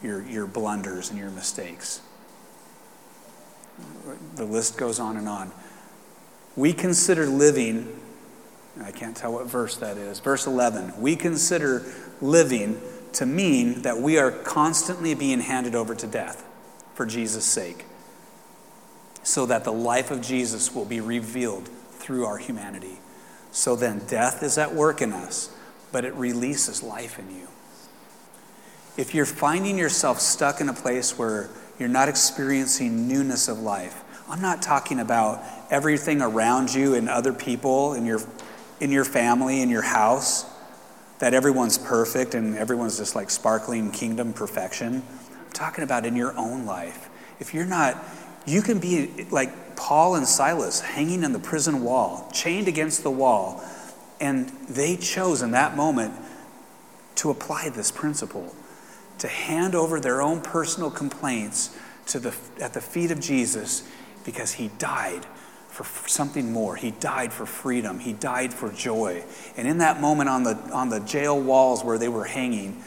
[0.02, 2.02] your, your blunders, and your mistakes.
[4.36, 5.52] The list goes on and on.
[6.56, 7.96] We consider living,
[8.84, 11.00] I can't tell what verse that is, verse 11.
[11.00, 11.84] We consider
[12.22, 12.82] living
[13.14, 16.44] to mean that we are constantly being handed over to death
[16.96, 17.86] for Jesus' sake,
[19.22, 21.70] so that the life of Jesus will be revealed
[22.04, 23.00] through our humanity.
[23.52, 25.50] So then, death is at work in us,
[25.92, 27.48] but it releases life in you.
[28.98, 31.50] If you're finding yourself stuck in a place where
[31.80, 37.34] you're not experiencing newness of life, I'm not talking about everything around you and other
[37.34, 38.20] people in your,
[38.80, 40.46] in your family, in your house,
[41.20, 46.36] that everyone's perfect and everyone's just like sparkling kingdom perfection I'm talking about in your
[46.38, 47.10] own life.
[47.40, 48.04] If you're not,
[48.46, 53.12] you can be like Paul and Silas hanging in the prison wall, chained against the
[53.12, 53.64] wall,
[54.20, 56.14] and they chose in that moment
[57.16, 58.54] to apply this principle,
[59.20, 61.78] to hand over their own personal complaints
[62.08, 63.88] to the, at the feet of Jesus
[64.26, 65.26] because he died
[65.70, 66.76] for something more.
[66.76, 68.00] He died for freedom.
[68.00, 69.24] He died for joy.
[69.58, 72.84] And in that moment on the, on the jail walls where they were hanging,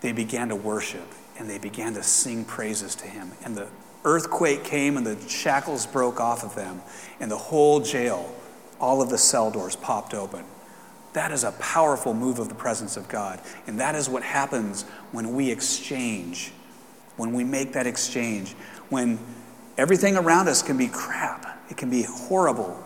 [0.00, 1.06] they began to worship
[1.38, 3.32] and they began to sing praises to him.
[3.44, 3.68] And the
[4.08, 6.80] earthquake came and the shackles broke off of them,
[7.20, 8.34] and the whole jail,
[8.80, 10.44] all of the cell doors popped open.
[11.12, 13.40] That is a powerful move of the presence of God.
[13.66, 16.52] And that is what happens when we exchange,
[17.16, 18.52] when we make that exchange,
[18.88, 19.18] when
[19.76, 22.82] everything around us can be crap, it can be horrible.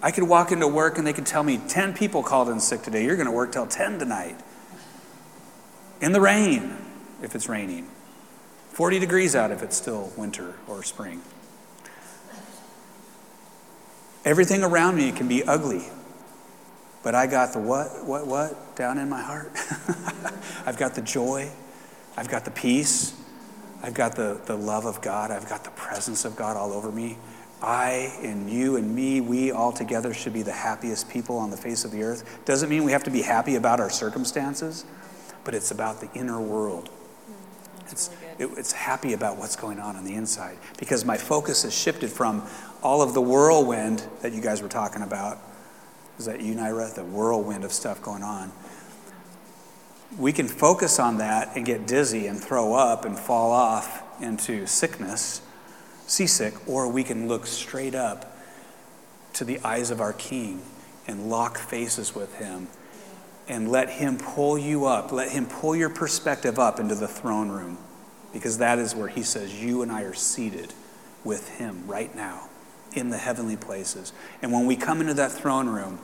[0.00, 2.82] I could walk into work and they could tell me 10 people called in sick
[2.82, 3.04] today.
[3.04, 4.38] You're going to work till 10 tonight.
[6.00, 6.76] In the rain
[7.22, 7.88] if it's raining,
[8.74, 11.22] 40 degrees out if it's still winter or spring.
[14.24, 15.84] Everything around me can be ugly,
[17.04, 19.52] but I got the what, what, what down in my heart.
[20.66, 21.52] I've got the joy.
[22.16, 23.14] I've got the peace.
[23.80, 25.30] I've got the, the love of God.
[25.30, 27.16] I've got the presence of God all over me.
[27.62, 31.56] I and you and me, we all together should be the happiest people on the
[31.56, 32.44] face of the earth.
[32.44, 34.84] Doesn't mean we have to be happy about our circumstances,
[35.44, 36.90] but it's about the inner world.
[37.90, 41.74] It's, it, it's happy about what's going on on the inside because my focus has
[41.74, 42.42] shifted from
[42.82, 45.38] all of the whirlwind that you guys were talking about.
[46.18, 46.92] Is that you, Naira?
[46.94, 48.52] The whirlwind of stuff going on.
[50.18, 54.66] We can focus on that and get dizzy and throw up and fall off into
[54.66, 55.40] sickness,
[56.06, 58.36] seasick, or we can look straight up
[59.32, 60.62] to the eyes of our King
[61.08, 62.68] and lock faces with Him
[63.48, 65.10] and let Him pull you up.
[65.10, 67.78] Let Him pull your perspective up into the throne room
[68.34, 70.74] because that is where He says, You and I are seated
[71.24, 72.50] with Him right now
[72.92, 74.12] in the heavenly places.
[74.42, 75.98] And when we come into that throne room,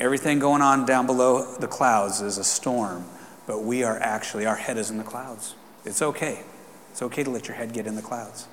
[0.00, 3.04] everything going on down below the clouds is a storm,
[3.46, 5.54] but we are actually, our head is in the clouds.
[5.84, 6.42] It's okay.
[6.90, 8.48] It's okay to let your head get in the clouds.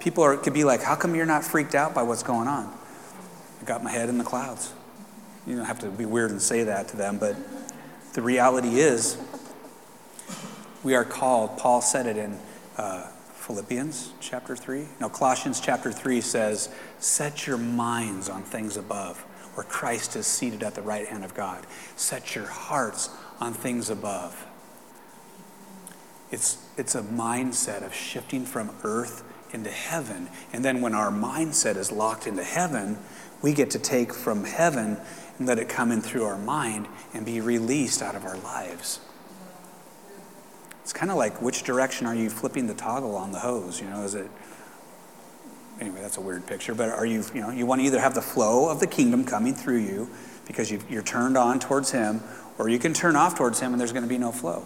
[0.00, 2.76] People are, could be like, How come you're not freaked out by what's going on?
[3.62, 4.74] I got my head in the clouds.
[5.46, 7.36] You don't have to be weird and say that to them, but
[8.14, 9.16] the reality is,
[10.84, 12.38] we are called, Paul said it in
[12.76, 14.84] uh, Philippians chapter 3.
[15.00, 16.68] No, Colossians chapter 3 says,
[16.98, 19.18] Set your minds on things above,
[19.54, 21.66] where Christ is seated at the right hand of God.
[21.96, 23.08] Set your hearts
[23.40, 24.46] on things above.
[26.30, 30.28] It's, it's a mindset of shifting from earth into heaven.
[30.52, 32.98] And then when our mindset is locked into heaven,
[33.40, 34.98] we get to take from heaven
[35.38, 39.00] and let it come in through our mind and be released out of our lives.
[40.84, 43.80] It's kind of like which direction are you flipping the toggle on the hose?
[43.80, 44.30] You know, is it
[45.80, 46.02] anyway?
[46.02, 48.20] That's a weird picture, but are you you know you want to either have the
[48.20, 50.10] flow of the kingdom coming through you
[50.46, 52.22] because you you're turned on towards Him,
[52.58, 54.62] or you can turn off towards Him and there's going to be no flow.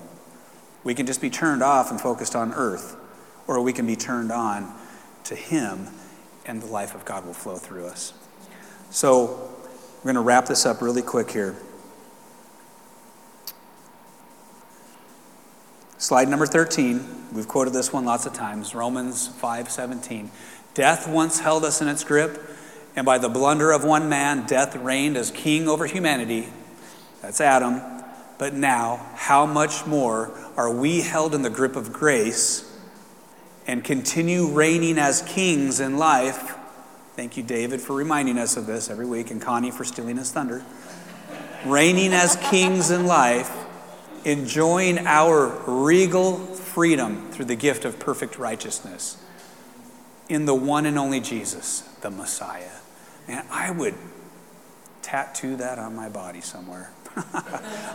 [0.82, 2.96] We can just be turned off and focused on earth,
[3.46, 4.74] or we can be turned on
[5.22, 5.86] to Him,
[6.46, 8.12] and the life of God will flow through us.
[8.90, 9.52] So
[9.98, 11.54] we're going to wrap this up really quick here.
[15.98, 17.32] Slide number 13.
[17.32, 18.72] We've quoted this one lots of times.
[18.72, 20.30] Romans 5:17.
[20.72, 22.40] Death once held us in its grip,
[22.94, 26.50] and by the blunder of one man, death reigned as king over humanity.
[27.20, 27.82] That's Adam.
[28.38, 32.64] But now, how much more are we held in the grip of grace
[33.66, 36.54] and continue reigning as kings in life?
[37.16, 40.30] Thank you, David, for reminding us of this every week, and Connie for stealing his
[40.30, 40.62] thunder.
[41.66, 43.50] reigning as kings in life
[44.24, 49.16] enjoying our regal freedom through the gift of perfect righteousness
[50.28, 52.70] in the one and only Jesus, the Messiah.
[53.26, 53.94] And I would
[55.02, 56.90] tattoo that on my body somewhere.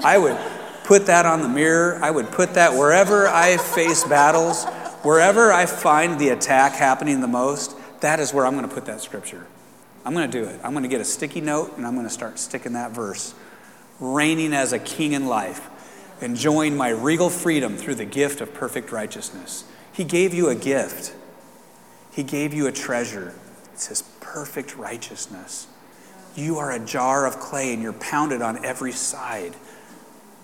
[0.03, 0.37] I would
[0.83, 1.99] put that on the mirror.
[2.01, 4.65] I would put that wherever I face battles,
[5.03, 8.85] wherever I find the attack happening the most, that is where I'm going to put
[8.85, 9.45] that scripture.
[10.05, 10.59] I'm going to do it.
[10.63, 13.33] I'm going to get a sticky note and I'm going to start sticking that verse.
[13.99, 15.69] Reigning as a king in life
[16.23, 19.65] enjoying my regal freedom through the gift of perfect righteousness.
[19.91, 21.13] He gave you a gift,
[22.11, 23.33] He gave you a treasure.
[23.73, 25.67] It's His perfect righteousness.
[26.35, 29.55] You are a jar of clay and you're pounded on every side,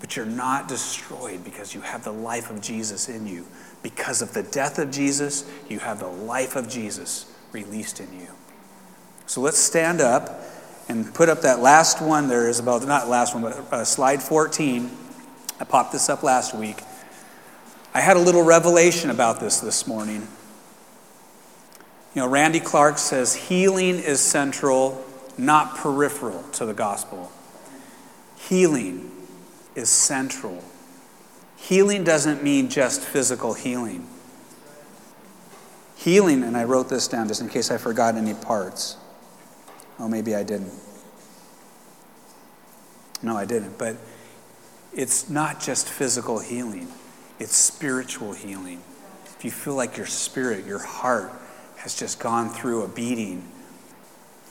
[0.00, 3.46] but you're not destroyed because you have the life of Jesus in you.
[3.82, 8.28] Because of the death of Jesus, you have the life of Jesus released in you.
[9.26, 10.42] So let's stand up
[10.88, 12.28] and put up that last one.
[12.28, 14.90] There is about, not last one, but uh, slide 14.
[15.60, 16.80] I popped this up last week.
[17.92, 20.26] I had a little revelation about this this morning.
[22.14, 25.04] You know, Randy Clark says healing is central,
[25.36, 27.30] not peripheral to the gospel.
[28.36, 29.10] Healing
[29.74, 30.64] is central.
[31.56, 34.08] Healing doesn't mean just physical healing.
[35.96, 38.96] Healing, and I wrote this down just in case I forgot any parts.
[39.98, 40.72] Oh, maybe I didn't.
[43.22, 43.76] No, I didn't.
[43.76, 43.96] But
[44.92, 46.88] it's not just physical healing,
[47.38, 48.82] it's spiritual healing.
[49.24, 51.32] If you feel like your spirit, your heart
[51.76, 53.48] has just gone through a beating,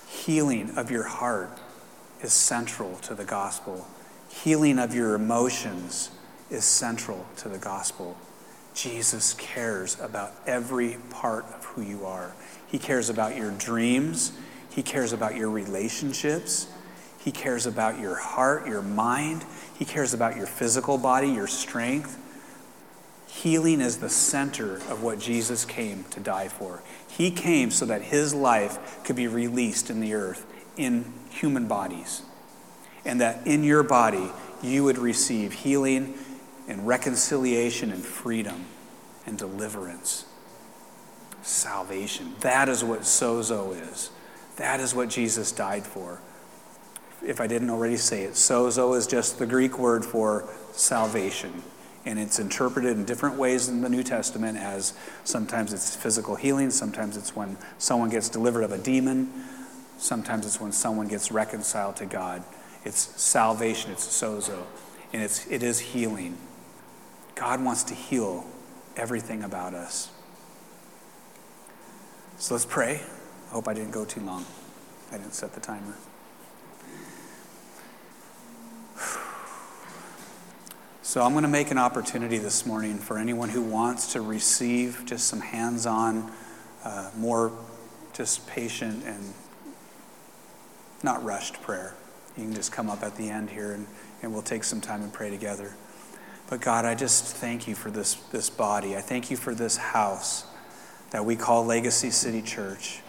[0.07, 1.59] healing of your heart
[2.21, 3.87] is central to the gospel.
[4.29, 6.11] Healing of your emotions
[6.49, 8.17] is central to the gospel.
[8.73, 12.33] Jesus cares about every part of who you are.
[12.67, 14.31] He cares about your dreams.
[14.69, 16.67] He cares about your relationships.
[17.19, 19.45] He cares about your heart, your mind.
[19.77, 22.17] He cares about your physical body, your strength.
[23.27, 26.81] Healing is the center of what Jesus came to die for.
[27.07, 30.45] He came so that his life could be released in the earth
[30.77, 32.23] in human bodies.
[33.05, 36.15] And that in your body, you would receive healing
[36.67, 38.65] and reconciliation and freedom
[39.25, 40.25] and deliverance.
[41.41, 42.33] Salvation.
[42.41, 44.09] That is what sozo is.
[44.55, 46.19] That is what Jesus died for.
[47.25, 51.63] If I didn't already say it, sozo is just the Greek word for salvation.
[52.05, 54.93] And it's interpreted in different ways in the New Testament as
[55.25, 59.29] sometimes it's physical healing, sometimes it's when someone gets delivered of a demon,
[59.97, 62.41] sometimes it's when someone gets reconciled to God.
[62.85, 64.63] It's salvation, it's sozo,
[65.11, 66.37] and it's, it is healing.
[67.35, 68.45] God wants to heal
[68.95, 70.09] everything about us.
[72.37, 73.01] So let's pray.
[73.49, 74.45] I hope I didn't go too long.
[75.11, 75.95] I didn't set the timer.
[81.09, 85.03] So I'm going to make an opportunity this morning for anyone who wants to receive
[85.05, 86.31] just some hands on,
[86.83, 87.51] uh, more
[88.13, 89.33] just patient and
[91.01, 91.95] not rushed prayer.
[92.37, 93.87] You can just come up at the end here and,
[94.21, 95.73] and we'll take some time and pray together.
[96.49, 98.95] But God, I just thank you for this, this body.
[98.95, 100.45] I thank you for this house
[101.11, 103.01] that we call Legacy City Church.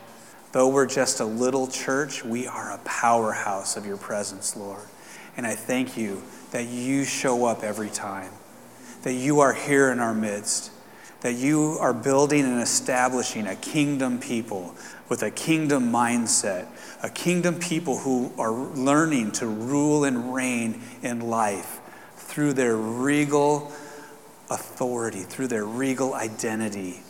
[0.53, 4.83] Though we're just a little church, we are a powerhouse of your presence, Lord.
[5.37, 8.33] And I thank you that you show up every time,
[9.03, 10.73] that you are here in our midst,
[11.21, 14.75] that you are building and establishing a kingdom people
[15.09, 16.67] with a kingdom mindset,
[17.03, 21.81] a kingdom people who are learning to rule and reign in life
[22.17, 23.73] through their regal
[24.51, 27.01] authority, through their regal identity,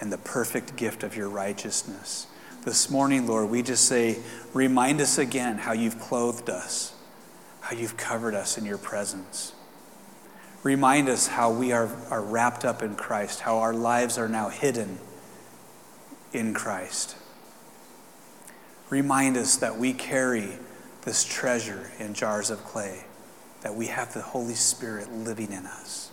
[0.00, 2.26] and the perfect gift of your righteousness.
[2.64, 4.18] This morning, Lord, we just say,
[4.52, 6.95] remind us again how you've clothed us
[7.66, 9.52] how you've covered us in your presence.
[10.62, 14.50] Remind us how we are, are wrapped up in Christ, how our lives are now
[14.50, 15.00] hidden
[16.32, 17.16] in Christ.
[18.88, 20.50] Remind us that we carry
[21.02, 23.02] this treasure in jars of clay,
[23.62, 26.12] that we have the Holy Spirit living in us,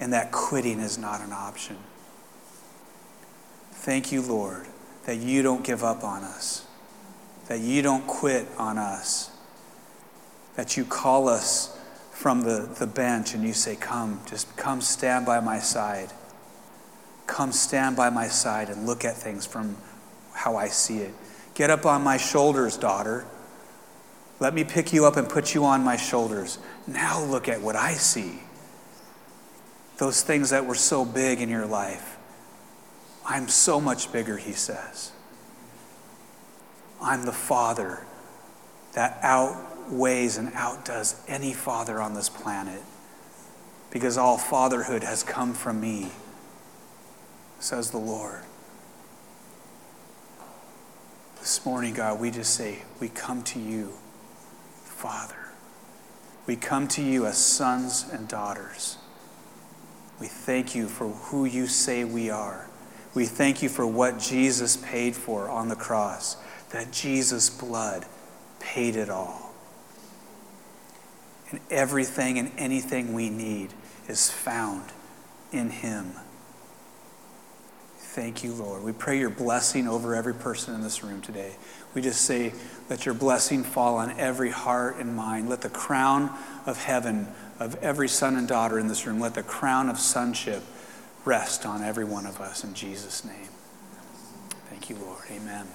[0.00, 1.76] and that quitting is not an option.
[3.70, 4.66] Thank you, Lord,
[5.04, 6.66] that you don't give up on us,
[7.48, 9.30] that you don't quit on us
[10.56, 11.78] that you call us
[12.12, 16.12] from the, the bench and you say, Come, just come stand by my side.
[17.26, 19.76] Come stand by my side and look at things from
[20.32, 21.14] how I see it.
[21.54, 23.24] Get up on my shoulders, daughter.
[24.40, 26.58] Let me pick you up and put you on my shoulders.
[26.86, 28.40] Now look at what I see.
[29.98, 32.16] Those things that were so big in your life.
[33.24, 35.12] I'm so much bigger, he says.
[37.00, 38.04] I'm the Father
[38.94, 42.80] that out outweighs and outdoes any father on this planet
[43.90, 46.10] because all fatherhood has come from me,
[47.60, 48.42] says the Lord.
[51.38, 53.92] This morning, God, we just say, we come to you,
[54.84, 55.36] Father.
[56.46, 58.96] We come to you as sons and daughters.
[60.18, 62.68] We thank you for who you say we are.
[63.14, 66.36] We thank you for what Jesus paid for on the cross,
[66.70, 68.06] that Jesus' blood
[68.58, 69.43] paid it all.
[71.54, 73.72] And everything and anything we need
[74.08, 74.82] is found
[75.52, 76.14] in Him.
[77.96, 78.82] Thank you, Lord.
[78.82, 81.52] We pray your blessing over every person in this room today.
[81.94, 82.54] We just say,
[82.90, 85.48] let your blessing fall on every heart and mind.
[85.48, 86.36] Let the crown
[86.66, 87.28] of heaven
[87.60, 90.64] of every son and daughter in this room, let the crown of sonship
[91.24, 93.48] rest on every one of us in Jesus' name.
[94.70, 95.22] Thank you, Lord.
[95.30, 95.68] Amen.